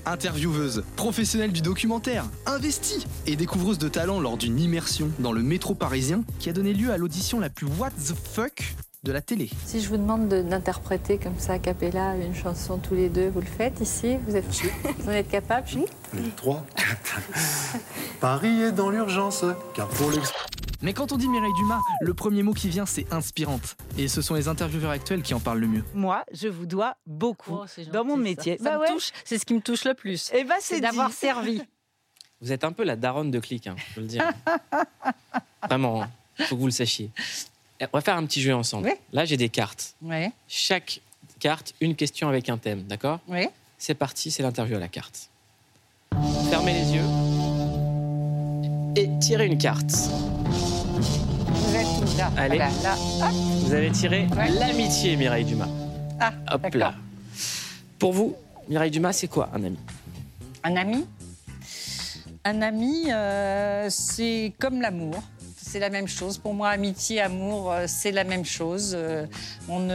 Intervieweuse, 0.06 0.84
professionnelle 0.96 1.52
du 1.52 1.62
documentaire, 1.62 2.26
investie 2.46 3.06
et 3.28 3.36
découvreuse 3.36 3.78
de 3.78 3.90
talent 3.90 4.20
lors 4.20 4.38
d'une 4.38 4.60
immersion 4.60 5.10
dans 5.20 5.32
le 5.32 5.42
métro 5.44 5.76
parisien 5.76 6.24
qui 6.40 6.50
a 6.50 6.54
donné 6.54 6.74
lieu 6.74 6.92
à 6.92 6.98
l'audition 6.98 7.40
la 7.40 7.50
plus 7.50 7.68
what 7.78 7.92
the 7.92 8.14
fuck 8.34 8.76
de 9.04 9.12
la 9.12 9.22
télé. 9.22 9.50
Si 9.68 9.82
je 9.82 9.90
vous 9.90 9.98
demande 9.98 10.30
de- 10.30 10.42
d'interpréter 10.42 11.18
comme 11.20 11.38
ça 11.38 11.54
a 11.54 11.60
cappella 11.60 12.16
une 12.16 12.34
chanson 12.34 12.78
tous 12.80 12.96
les 12.96 13.10
deux, 13.10 13.30
vous 13.30 13.42
le 13.42 13.46
faites 13.46 13.80
ici 13.82 14.16
Vous 14.28 14.36
êtes, 14.36 14.46
vous 15.00 15.10
en 15.10 15.12
êtes 15.12 15.30
capable? 15.30 15.68
Les 16.16 16.30
3, 16.36 16.66
4. 16.76 16.88
Paris 18.20 18.62
est 18.64 18.72
dans 18.72 18.90
l'urgence, 18.90 19.46
car 19.76 19.88
pour 19.90 20.10
l'ex... 20.10 20.32
Mais 20.82 20.94
quand 20.94 21.12
on 21.12 21.18
dit 21.18 21.28
Mireille 21.28 21.54
Dumas, 21.58 21.80
le 22.02 22.14
premier 22.14 22.44
mot 22.44 22.54
qui 22.54 22.70
vient 22.70 22.86
c'est 22.86 23.12
inspirante. 23.14 23.76
Et 23.98 24.08
ce 24.08 24.22
sont 24.22 24.36
les 24.36 24.48
intervieweurs 24.48 24.92
actuels 24.92 25.22
qui 25.22 25.34
en 25.34 25.40
parlent 25.40 25.60
le 25.60 25.68
mieux. 25.68 25.84
Moi, 25.94 26.24
je 26.32 26.48
vous 26.48 26.66
dois 26.66 26.98
beaucoup 27.06 27.60
dans 27.92 28.04
mon 28.06 28.18
métier. 28.18 28.58
Ça 28.58 28.64
Bah 28.64 28.76
me 28.76 28.82
ouais. 28.82 28.88
touche, 28.92 29.12
c'est 29.24 29.38
ce 29.38 29.46
qui 29.46 29.54
me 29.54 29.62
touche 29.62 29.86
le 29.86 29.94
plus. 29.94 30.30
Eh 30.34 30.44
ben, 30.44 30.56
c'est 30.60 30.82
d'avoir 30.82 31.12
servi. 31.12 31.62
Vous 32.42 32.52
êtes 32.52 32.66
un 32.66 32.74
peu 32.74 32.84
la 32.84 32.98
daronne 32.98 33.32
de 33.32 33.40
clic, 33.40 33.66
hein, 33.66 33.76
je 33.90 33.96
peux 33.96 34.02
le 34.02 34.08
dire. 34.08 34.30
Vraiment, 35.68 36.06
il 36.38 36.46
faut 36.46 36.56
que 36.56 36.60
vous 36.60 36.68
le 36.68 36.72
sachiez. 36.72 37.10
Eh, 37.80 37.86
On 37.92 37.98
va 37.98 38.02
faire 38.02 38.18
un 38.18 38.26
petit 38.26 38.42
jeu 38.42 38.54
ensemble. 38.54 38.92
Là, 39.14 39.24
j'ai 39.26 39.38
des 39.38 39.48
cartes. 39.50 39.96
Oui. 40.02 40.28
Chaque 40.48 41.02
carte, 41.40 41.74
une 41.80 41.96
question 41.96 42.28
avec 42.28 42.50
un 42.50 42.58
thème, 42.58 42.84
d'accord? 42.84 43.20
Oui. 43.30 43.48
C'est 43.78 43.96
parti, 43.96 44.32
c'est 44.32 44.44
l'interview 44.44 44.76
à 44.76 44.80
la 44.80 44.90
carte. 44.90 45.30
Fermez 46.50 46.74
les 46.74 46.92
yeux 46.96 47.06
et 48.96 49.10
tirez 49.20 49.48
une 49.48 49.58
carte. 49.58 49.92
Vous 49.92 51.76
êtes 51.76 52.18
là? 52.18 52.32
Allez. 52.38 52.58
Voilà, 52.58 52.72
là. 52.84 52.96
Hop. 53.28 53.34
Vous 53.64 53.74
avez 53.74 53.92
tiré 53.92 54.28
l'amitié, 54.60 55.16
Mireille 55.16 55.46
Dumas. 55.46 55.68
Ah, 56.20 56.34
Hop 56.52 56.74
là. 56.74 56.94
Pour 58.00 58.14
vous, 58.14 58.36
Mireille 58.70 58.92
Dumas, 58.92 59.14
c'est 59.14 59.28
quoi 59.28 59.50
un 59.54 59.64
ami? 59.64 59.78
Un 60.64 60.76
ami? 60.76 61.06
Un 62.44 62.62
ami, 62.62 63.12
euh, 63.12 63.88
c'est 63.90 64.54
comme 64.60 64.82
l'amour. 64.82 65.22
C'est 65.58 65.80
la 65.80 65.90
même 65.90 66.08
chose. 66.08 66.38
Pour 66.38 66.54
moi, 66.54 66.70
amitié, 66.70 67.20
amour, 67.20 67.72
euh, 67.72 67.86
c'est 67.88 68.12
la 68.12 68.24
même 68.24 68.46
chose. 68.46 68.94
Euh, 68.96 69.26
on 69.68 69.88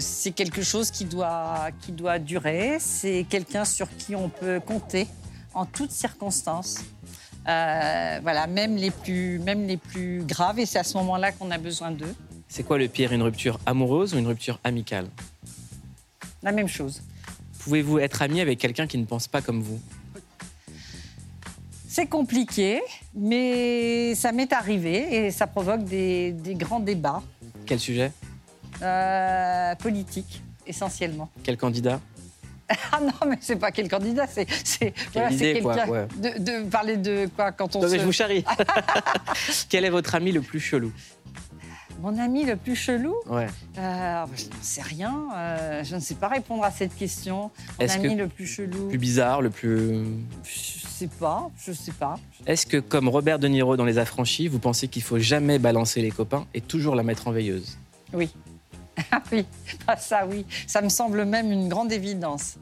c'est 0.00 0.32
quelque 0.32 0.62
chose 0.62 0.90
qui 0.90 1.04
doit, 1.04 1.68
qui 1.80 1.92
doit 1.92 2.18
durer. 2.18 2.76
C'est 2.80 3.24
quelqu'un 3.30 3.64
sur 3.64 3.88
qui 3.96 4.14
on 4.14 4.28
peut 4.28 4.60
compter 4.60 5.06
en 5.54 5.64
toutes 5.64 5.92
circonstances. 5.92 6.80
Euh, 7.48 8.20
voilà, 8.22 8.46
même 8.46 8.76
les 8.76 8.90
plus, 8.90 9.38
même 9.40 9.66
les 9.66 9.76
plus 9.76 10.22
graves. 10.24 10.58
Et 10.58 10.66
c'est 10.66 10.78
à 10.78 10.84
ce 10.84 10.96
moment-là 10.98 11.32
qu'on 11.32 11.50
a 11.50 11.58
besoin 11.58 11.90
d'eux. 11.90 12.14
C'est 12.48 12.62
quoi 12.62 12.78
le 12.78 12.88
pire, 12.88 13.12
une 13.12 13.22
rupture 13.22 13.58
amoureuse 13.66 14.14
ou 14.14 14.18
une 14.18 14.26
rupture 14.26 14.58
amicale? 14.64 15.08
La 16.42 16.52
même 16.52 16.68
chose. 16.68 17.02
Pouvez-vous 17.60 17.98
être 17.98 18.22
ami 18.22 18.40
avec 18.40 18.58
quelqu'un 18.58 18.86
qui 18.86 18.98
ne 18.98 19.04
pense 19.04 19.26
pas 19.28 19.40
comme 19.40 19.60
vous? 19.60 19.80
C'est 21.88 22.06
compliqué, 22.06 22.82
mais 23.14 24.14
ça 24.14 24.32
m'est 24.32 24.52
arrivé 24.52 25.26
et 25.26 25.30
ça 25.30 25.46
provoque 25.46 25.84
des, 25.84 26.32
des 26.32 26.54
grands 26.54 26.80
débats 26.80 27.22
Quel 27.66 27.78
sujet? 27.78 28.10
Euh, 28.82 29.74
politiques, 29.76 30.42
essentiellement. 30.66 31.30
Quel 31.44 31.56
candidat? 31.56 32.00
Ah 32.92 33.00
non, 33.00 33.12
mais 33.28 33.36
c'est 33.40 33.56
pas 33.56 33.70
quel 33.72 33.88
candidat, 33.88 34.26
c'est 34.26 34.46
c'est 34.64 34.94
voilà, 35.12 35.28
quelqu'un. 35.30 35.88
ouais. 35.88 36.06
De, 36.16 36.38
de 36.62 36.68
parler 36.68 36.96
de 36.96 37.28
quoi 37.36 37.52
quand 37.52 37.76
on 37.76 37.80
Non, 37.82 37.88
mais 37.90 37.98
je 37.98 38.04
vous 38.04 38.12
charrie. 38.12 38.44
Quel 39.68 39.84
est 39.84 39.90
votre 39.90 40.14
ami 40.14 40.32
le 40.32 40.40
plus 40.40 40.60
chelou 40.60 40.92
Mon 42.00 42.18
ami 42.18 42.44
le 42.44 42.56
plus 42.56 42.76
chelou 42.76 43.14
Ouais. 43.26 43.46
Euh, 43.78 44.24
Je 44.36 44.44
n'en 44.46 44.62
sais 44.62 44.82
rien. 44.82 45.24
euh, 45.36 45.84
je 45.84 45.94
ne 45.94 46.00
sais 46.00 46.14
pas 46.14 46.28
répondre 46.28 46.64
à 46.64 46.70
cette 46.70 46.94
question. 46.94 47.50
Mon 47.80 47.88
ami 47.88 48.14
que- 48.14 48.18
le 48.22 48.28
plus 48.28 48.46
chelou. 48.46 48.84
Le 48.84 48.88
plus 48.88 48.98
bizarre, 48.98 49.42
le 49.42 49.50
plus. 49.50 50.02
Je 50.44 50.86
sais 50.88 51.08
pas. 51.08 51.50
Je 51.58 51.72
sais 51.72 51.92
pas. 51.92 52.16
Est-ce 52.46 52.66
que, 52.66 52.78
comme 52.78 53.08
Robert 53.08 53.38
De 53.38 53.48
Niro 53.48 53.76
dans 53.76 53.84
Les 53.84 53.98
Affranchis, 53.98 54.48
vous 54.48 54.58
pensez 54.58 54.88
qu'il 54.88 55.02
faut 55.02 55.18
jamais 55.18 55.58
balancer 55.58 56.00
les 56.02 56.10
copains 56.10 56.46
et 56.54 56.60
toujours 56.60 56.94
la 56.94 57.02
mettre 57.02 57.28
en 57.28 57.32
veilleuse? 57.32 57.78
Oui. 58.12 58.30
Ah 59.10 59.22
oui. 59.32 59.46
Ah, 59.86 59.96
ça 59.96 60.26
oui. 60.26 60.46
Ça 60.66 60.80
me 60.80 60.88
semble 60.88 61.24
même 61.24 61.50
une 61.50 61.68
grande 61.68 61.92
évidence. 61.92 62.56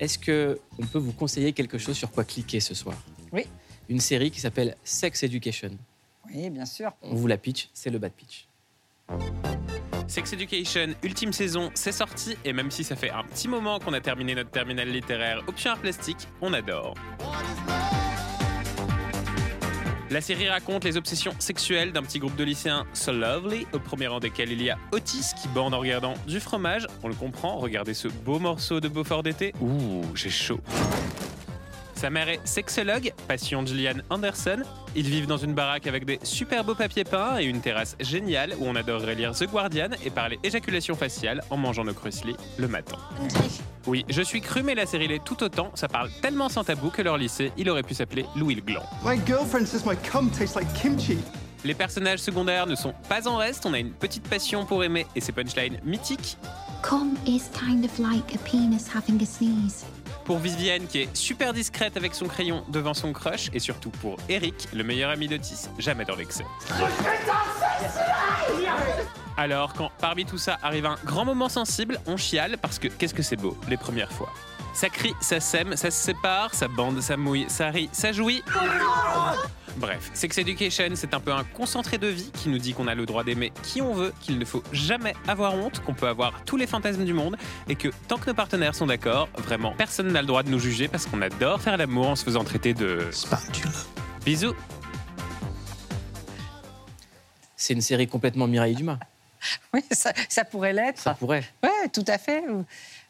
Est-ce 0.00 0.18
que 0.18 0.58
on 0.78 0.86
peut 0.86 0.98
vous 0.98 1.12
conseiller 1.12 1.52
quelque 1.52 1.78
chose 1.78 1.96
sur 1.96 2.10
quoi 2.10 2.24
cliquer 2.24 2.60
ce 2.60 2.74
soir? 2.74 2.96
Oui. 3.32 3.46
Une 3.88 4.00
série 4.00 4.30
qui 4.30 4.40
s'appelle 4.40 4.76
Sex 4.84 5.22
Education. 5.22 5.70
Oui, 6.32 6.50
bien 6.50 6.66
sûr. 6.66 6.92
On 7.02 7.14
vous 7.14 7.26
la 7.26 7.36
pitch, 7.36 7.68
c'est 7.72 7.90
le 7.90 7.98
bad 7.98 8.12
pitch. 8.12 8.46
Sex 10.06 10.32
Education, 10.32 10.94
ultime 11.02 11.32
saison, 11.32 11.70
c'est 11.74 11.92
sorti 11.92 12.36
et 12.44 12.52
même 12.52 12.70
si 12.70 12.84
ça 12.84 12.96
fait 12.96 13.10
un 13.10 13.24
petit 13.24 13.48
moment 13.48 13.78
qu'on 13.78 13.92
a 13.92 14.00
terminé 14.00 14.34
notre 14.34 14.50
terminal 14.50 14.88
littéraire 14.88 15.42
option 15.46 15.72
art 15.72 15.78
plastique, 15.78 16.28
on 16.40 16.52
adore. 16.52 16.94
La 20.10 20.22
série 20.22 20.48
raconte 20.48 20.84
les 20.84 20.96
obsessions 20.96 21.34
sexuelles 21.38 21.92
d'un 21.92 22.02
petit 22.02 22.18
groupe 22.18 22.34
de 22.34 22.42
lycéens 22.42 22.86
so 22.94 23.12
lovely, 23.12 23.66
au 23.74 23.78
premier 23.78 24.06
rang 24.06 24.20
desquels 24.20 24.50
il 24.50 24.62
y 24.62 24.70
a 24.70 24.78
Otis 24.90 25.32
qui 25.40 25.48
bande 25.48 25.74
en 25.74 25.80
regardant 25.80 26.14
du 26.26 26.40
fromage. 26.40 26.86
On 27.02 27.08
le 27.08 27.14
comprend, 27.14 27.58
regardez 27.58 27.92
ce 27.92 28.08
beau 28.08 28.38
morceau 28.38 28.80
de 28.80 28.88
Beaufort 28.88 29.22
d'été. 29.22 29.52
Ouh, 29.60 30.04
j'ai 30.14 30.30
chaud. 30.30 30.60
Sa 31.98 32.10
mère 32.10 32.28
est 32.28 32.38
sexologue, 32.44 33.12
passion 33.26 33.66
Gillian 33.66 33.96
Anderson. 34.08 34.62
Ils 34.94 35.08
vivent 35.08 35.26
dans 35.26 35.36
une 35.36 35.52
baraque 35.52 35.88
avec 35.88 36.04
des 36.04 36.20
super 36.22 36.62
beaux 36.62 36.76
papiers 36.76 37.02
peints 37.02 37.40
et 37.40 37.44
une 37.44 37.60
terrasse 37.60 37.96
géniale 37.98 38.54
où 38.60 38.66
on 38.66 38.76
adorerait 38.76 39.16
lire 39.16 39.32
The 39.32 39.50
Guardian 39.50 39.88
et 40.04 40.10
parler 40.10 40.38
éjaculation 40.44 40.94
faciale 40.94 41.42
en 41.50 41.56
mangeant 41.56 41.82
nos 41.82 41.94
crusli 41.94 42.36
le 42.56 42.68
matin. 42.68 42.96
Oui, 43.88 44.04
je 44.08 44.22
suis 44.22 44.40
cru, 44.40 44.62
mais 44.62 44.76
la 44.76 44.86
série 44.86 45.08
l'est 45.08 45.24
tout 45.24 45.42
autant. 45.42 45.72
Ça 45.74 45.88
parle 45.88 46.08
tellement 46.22 46.48
sans 46.48 46.62
tabou 46.62 46.90
que 46.90 47.02
leur 47.02 47.18
lycée, 47.18 47.50
il 47.56 47.68
aurait 47.68 47.82
pu 47.82 47.94
s'appeler 47.94 48.26
Louis 48.36 48.54
le 48.54 48.60
Gland. 48.60 48.84
My 49.04 49.18
girlfriend 49.26 49.66
says 49.66 49.84
my 49.84 49.96
cum 49.96 50.30
tastes 50.30 50.54
like 50.54 50.72
kimchi. 50.80 51.18
Les 51.64 51.74
personnages 51.74 52.20
secondaires 52.20 52.68
ne 52.68 52.76
sont 52.76 52.94
pas 53.08 53.26
en 53.26 53.38
reste. 53.38 53.66
On 53.66 53.74
a 53.74 53.78
une 53.80 53.90
petite 53.90 54.28
passion 54.28 54.64
pour 54.64 54.84
aimer 54.84 55.04
et 55.16 55.20
ses 55.20 55.32
punchlines 55.32 55.80
mythiques. 55.82 56.38
Cum 56.80 57.16
is 57.26 57.50
kind 57.52 57.84
of 57.84 57.98
like 57.98 58.36
a 58.36 58.38
penis 58.48 58.86
having 58.94 59.20
a 59.20 59.26
sneeze. 59.26 59.84
Pour 60.28 60.40
Viviane 60.40 60.86
qui 60.86 60.98
est 60.98 61.16
super 61.16 61.54
discrète 61.54 61.96
avec 61.96 62.14
son 62.14 62.26
crayon 62.26 62.62
devant 62.68 62.92
son 62.92 63.14
crush 63.14 63.48
et 63.54 63.58
surtout 63.58 63.88
pour 63.88 64.18
Eric, 64.28 64.68
le 64.74 64.84
meilleur 64.84 65.08
ami 65.08 65.26
d'Otis, 65.26 65.70
jamais 65.78 66.04
dans 66.04 66.16
l'excès. 66.16 66.44
Alors 69.38 69.72
quand 69.72 69.90
parmi 69.98 70.26
tout 70.26 70.36
ça 70.36 70.58
arrive 70.62 70.84
un 70.84 70.96
grand 71.06 71.24
moment 71.24 71.48
sensible, 71.48 71.98
on 72.06 72.18
chiale 72.18 72.58
parce 72.60 72.78
que 72.78 72.88
qu'est-ce 72.88 73.14
que 73.14 73.22
c'est 73.22 73.36
beau 73.36 73.56
les 73.70 73.78
premières 73.78 74.12
fois. 74.12 74.30
Ça 74.74 74.90
crie, 74.90 75.14
ça 75.22 75.40
sème, 75.40 75.74
ça 75.76 75.90
se 75.90 75.98
sépare, 75.98 76.54
ça 76.54 76.68
bande, 76.68 77.00
ça 77.00 77.16
mouille, 77.16 77.46
ça 77.48 77.70
rit, 77.70 77.88
ça 77.92 78.12
jouit. 78.12 78.42
Bref, 79.76 80.10
Sex 80.14 80.38
Education, 80.38 80.88
c'est 80.94 81.14
un 81.14 81.20
peu 81.20 81.32
un 81.32 81.44
concentré 81.44 81.98
de 81.98 82.08
vie 82.08 82.30
qui 82.32 82.48
nous 82.48 82.58
dit 82.58 82.72
qu'on 82.74 82.88
a 82.88 82.94
le 82.96 83.06
droit 83.06 83.22
d'aimer 83.22 83.52
qui 83.62 83.80
on 83.80 83.92
veut, 83.94 84.12
qu'il 84.20 84.38
ne 84.38 84.44
faut 84.44 84.62
jamais 84.72 85.14
avoir 85.28 85.54
honte, 85.54 85.80
qu'on 85.84 85.94
peut 85.94 86.08
avoir 86.08 86.42
tous 86.44 86.56
les 86.56 86.66
fantasmes 86.66 87.04
du 87.04 87.12
monde 87.12 87.36
et 87.68 87.76
que 87.76 87.88
tant 88.08 88.16
que 88.18 88.26
nos 88.28 88.34
partenaires 88.34 88.74
sont 88.74 88.86
d'accord, 88.86 89.28
vraiment, 89.38 89.72
personne 89.76 90.10
n'a 90.10 90.20
le 90.20 90.26
droit 90.26 90.42
de 90.42 90.48
nous 90.50 90.58
juger 90.58 90.88
parce 90.88 91.06
qu'on 91.06 91.22
adore 91.22 91.60
faire 91.60 91.76
l'amour 91.76 92.08
en 92.08 92.16
se 92.16 92.24
faisant 92.24 92.42
traiter 92.44 92.74
de... 92.74 93.08
Bisous 94.24 94.54
C'est 97.56 97.74
une 97.74 97.80
série 97.80 98.08
complètement 98.08 98.46
Mireille 98.46 98.74
Dumas. 98.74 98.98
Oui, 99.72 99.82
ça, 99.92 100.12
ça 100.28 100.44
pourrait 100.44 100.72
l'être. 100.72 100.98
Ça 100.98 101.14
pourrait. 101.14 101.44
Oui, 101.62 101.70
tout 101.92 102.04
à 102.08 102.18
fait. 102.18 102.42
Vous- 102.48 102.64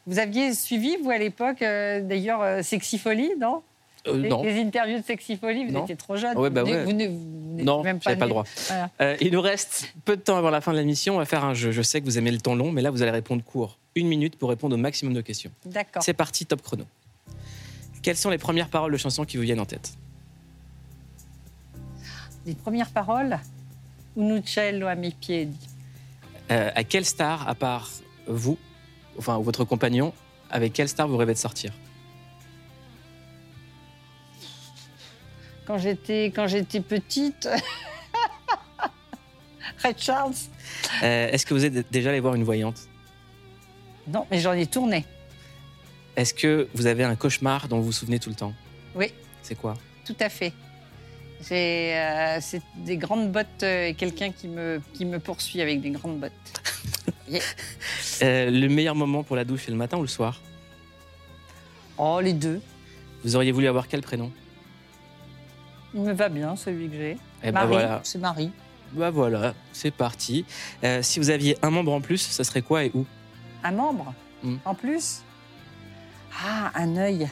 Vous 0.05 0.19
aviez 0.19 0.53
suivi, 0.53 0.97
vous, 1.01 1.09
à 1.09 1.17
l'époque, 1.17 1.61
euh, 1.63 2.01
d'ailleurs, 2.01 2.41
euh, 2.43 2.61
Sexy 2.61 2.99
Folie, 2.99 3.31
non? 3.39 3.63
Euh, 4.07 4.17
les, 4.17 4.29
non. 4.29 4.43
les 4.43 4.61
interviews 4.61 4.99
de 4.99 5.03
Sexy 5.03 5.35
Folie, 5.35 5.65
vous 5.65 5.71
Non. 5.71 5.83
étiez 5.83 5.95
trop 5.97 6.15
jeune. 6.15 6.37
Ouais, 6.37 6.49
bah 6.49 6.63
vous, 6.63 6.71
ouais. 6.71 6.83
vous 6.85 6.93
Non, 7.63 7.83
même 7.83 7.99
pas 7.99 8.15
le 8.15 8.27
droit. 8.27 8.45
Voilà. 8.67 8.89
Euh, 9.01 9.17
il 9.19 9.31
nous 9.33 9.41
reste 9.41 9.93
peu 10.05 10.15
de 10.15 10.21
temps 10.21 10.37
avant 10.37 10.49
la 10.49 10.61
fin 10.61 10.71
de 10.71 10.77
la 10.77 10.83
mission. 10.83 11.15
On 11.15 11.17
va 11.17 11.25
faire 11.25 11.43
un 11.43 11.53
jeu. 11.53 11.71
Je 11.71 11.81
sais 11.81 11.99
que 11.99 12.05
vous 12.05 12.17
aimez 12.17 12.31
le 12.31 12.39
temps 12.39 12.55
long, 12.55 12.71
mais 12.71 12.81
là, 12.81 12.91
vous 12.91 13.01
allez 13.01 13.11
répondre 13.11 13.43
court. 13.43 13.77
Une 13.95 14.07
minute 14.07 14.37
pour 14.37 14.49
répondre 14.49 14.75
au 14.75 14.79
maximum 14.79 15.13
de 15.13 15.21
questions. 15.21 15.51
D'accord. 15.65 16.01
C'est 16.01 16.13
parti, 16.13 16.45
top 16.45 16.61
chrono. 16.61 16.85
Quelles 18.01 18.15
sont 18.15 18.29
les 18.29 18.37
premières 18.37 18.69
paroles 18.69 18.93
de 18.93 18.97
chansons 18.97 19.25
qui 19.25 19.35
vous 19.35 19.43
viennent 19.43 19.59
en 19.59 19.65
tête? 19.65 19.91
Les 22.45 22.55
premières 22.55 22.89
paroles 22.91 23.37
Un 24.17 24.35
uccello 24.37 24.87
a 24.87 24.95
mes 24.95 25.11
piedi. 25.11 25.57
Euh, 26.51 26.71
À 26.73 26.83
quelle 26.83 27.05
star, 27.05 27.47
à 27.47 27.55
part 27.55 27.89
vous, 28.27 28.57
enfin 29.17 29.37
votre 29.39 29.65
compagnon, 29.65 30.13
avec 30.49 30.73
quelle 30.73 30.87
star 30.87 31.07
vous 31.07 31.17
rêvez 31.17 31.33
de 31.33 31.37
sortir? 31.37 31.71
Quand 35.69 35.77
j'étais 35.77 36.31
quand 36.35 36.47
j'étais 36.47 36.81
petite, 36.81 37.47
Red 39.85 39.99
Charles. 39.99 40.33
Euh, 41.03 41.29
Est-ce 41.29 41.45
que 41.45 41.53
vous 41.53 41.63
êtes 41.63 41.91
déjà 41.91 42.09
allé 42.09 42.19
voir 42.19 42.33
une 42.33 42.43
voyante? 42.43 42.79
Non, 44.07 44.25
mais 44.31 44.39
j'en 44.39 44.53
ai 44.53 44.65
tourné. 44.65 45.05
Est-ce 46.15 46.33
que 46.33 46.67
vous 46.73 46.87
avez 46.87 47.03
un 47.03 47.15
cauchemar 47.15 47.67
dont 47.67 47.77
vous 47.77 47.83
vous 47.83 47.91
souvenez 47.91 48.17
tout 48.17 48.29
le 48.29 48.35
temps? 48.35 48.55
Oui, 48.95 49.13
C'est 49.43 49.53
quoi? 49.53 49.75
Tout 50.05 50.15
à 50.19 50.29
fait. 50.29 50.53
J'ai 51.47 51.93
euh, 51.95 52.39
c'est 52.41 52.63
des 52.77 52.97
grandes 52.97 53.31
bottes 53.31 53.61
euh, 53.61 53.89
et 53.89 53.93
quelqu'un 53.93 54.31
qui 54.31 54.47
me 54.47 54.81
qui 54.95 55.05
me 55.05 55.19
poursuit 55.19 55.61
avec 55.61 55.81
des 55.81 55.91
grandes 55.91 56.19
bottes. 56.19 56.31
Yeah. 57.29 57.43
Euh, 58.23 58.49
Le 58.49 58.67
meilleur 58.69 58.95
moment 58.95 59.21
pour 59.21 59.35
la 59.35 59.45
douche, 59.45 59.65
c'est 59.65 59.71
le 59.71 59.77
matin 59.77 59.97
ou 59.99 60.01
le 60.01 60.07
soir? 60.07 60.41
Oh, 61.99 62.19
les 62.23 62.33
deux. 62.33 62.59
Vous 63.23 63.35
auriez 63.35 63.51
voulu 63.51 63.67
avoir 63.67 63.87
quel 63.87 64.01
prénom? 64.01 64.31
Il 65.93 66.01
me 66.01 66.13
va 66.13 66.29
bien, 66.29 66.55
celui 66.55 66.87
que 66.89 66.95
j'ai. 66.95 67.17
Eh 67.43 67.45
ben 67.47 67.51
Marie, 67.53 67.67
voilà. 67.71 67.99
c'est 68.03 68.19
Marie. 68.19 68.51
Bah 68.93 69.09
voilà, 69.11 69.53
c'est 69.73 69.91
parti. 69.91 70.45
Euh, 70.83 71.01
si 71.01 71.19
vous 71.19 71.29
aviez 71.29 71.57
un 71.61 71.69
membre 71.69 71.93
en 71.93 72.01
plus, 72.01 72.17
ce 72.19 72.43
serait 72.43 72.61
quoi 72.61 72.83
et 72.85 72.91
où? 72.93 73.05
Un 73.63 73.71
membre, 73.71 74.13
Hmm. 74.43 74.55
en 74.65 74.73
plus? 74.73 75.21
Ah, 76.45 76.71
un 76.75 76.95
œil. 76.95 77.27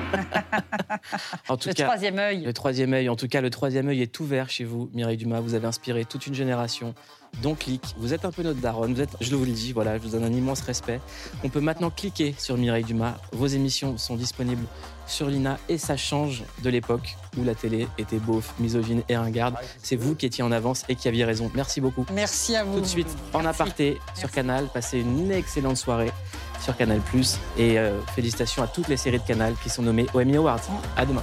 En 1.48 1.56
tout 1.56 1.68
Le 1.68 1.74
cas, 1.74 1.84
troisième 1.84 2.18
œil. 2.18 2.44
Le 2.44 2.52
troisième 2.52 2.92
œil, 2.92 3.08
en 3.08 3.16
tout 3.16 3.28
cas, 3.28 3.40
le 3.40 3.50
troisième 3.50 3.88
œil 3.88 4.02
est 4.02 4.20
ouvert 4.20 4.50
chez 4.50 4.64
vous, 4.64 4.90
Mireille 4.92 5.16
Dumas. 5.16 5.40
Vous 5.40 5.54
avez 5.54 5.66
inspiré 5.66 6.04
toute 6.04 6.26
une 6.26 6.34
génération. 6.34 6.94
Donc, 7.42 7.58
clique. 7.60 7.94
Vous 7.98 8.14
êtes 8.14 8.24
un 8.24 8.30
peu 8.30 8.42
notre 8.42 8.60
daronne. 8.60 8.94
Vous 8.94 9.00
êtes, 9.00 9.16
je 9.20 9.34
vous 9.34 9.44
le 9.44 9.52
dis, 9.52 9.72
voilà, 9.72 9.98
je 9.98 10.02
vous 10.02 10.10
donne 10.10 10.24
un 10.24 10.32
immense 10.32 10.62
respect. 10.62 11.00
On 11.44 11.48
peut 11.48 11.60
maintenant 11.60 11.90
cliquer 11.90 12.34
sur 12.38 12.56
Mireille 12.56 12.84
Dumas. 12.84 13.16
Vos 13.32 13.46
émissions 13.46 13.98
sont 13.98 14.16
disponibles 14.16 14.66
sur 15.06 15.28
l'INA 15.28 15.58
et 15.68 15.78
ça 15.78 15.96
change 15.96 16.42
de 16.62 16.70
l'époque 16.70 17.16
où 17.38 17.44
la 17.44 17.54
télé 17.54 17.86
était 17.98 18.18
beauf, 18.18 18.54
misogyne 18.58 19.02
et 19.08 19.16
ringarde. 19.16 19.54
C'est 19.82 19.96
vous 19.96 20.14
qui 20.14 20.26
étiez 20.26 20.42
en 20.42 20.50
avance 20.50 20.84
et 20.88 20.96
qui 20.96 21.08
aviez 21.08 21.24
raison. 21.24 21.50
Merci 21.54 21.80
beaucoup. 21.80 22.06
Merci 22.12 22.56
à 22.56 22.64
vous. 22.64 22.76
Tout 22.76 22.80
de 22.80 22.86
suite, 22.86 23.16
en 23.32 23.44
aparté 23.44 23.98
sur 24.14 24.30
Canal. 24.30 24.68
Passez 24.72 25.00
une 25.00 25.30
excellente 25.30 25.76
soirée 25.76 26.10
sur 26.66 26.76
Canal+. 26.76 27.00
Et 27.56 27.78
euh, 27.78 28.00
félicitations 28.14 28.62
à 28.62 28.66
toutes 28.66 28.88
les 28.88 28.96
séries 28.96 29.18
de 29.18 29.26
Canal 29.26 29.54
qui 29.62 29.70
sont 29.70 29.82
nommées 29.82 30.06
Emmy 30.14 30.36
Awards. 30.36 30.60
À 30.96 31.06
demain. 31.06 31.22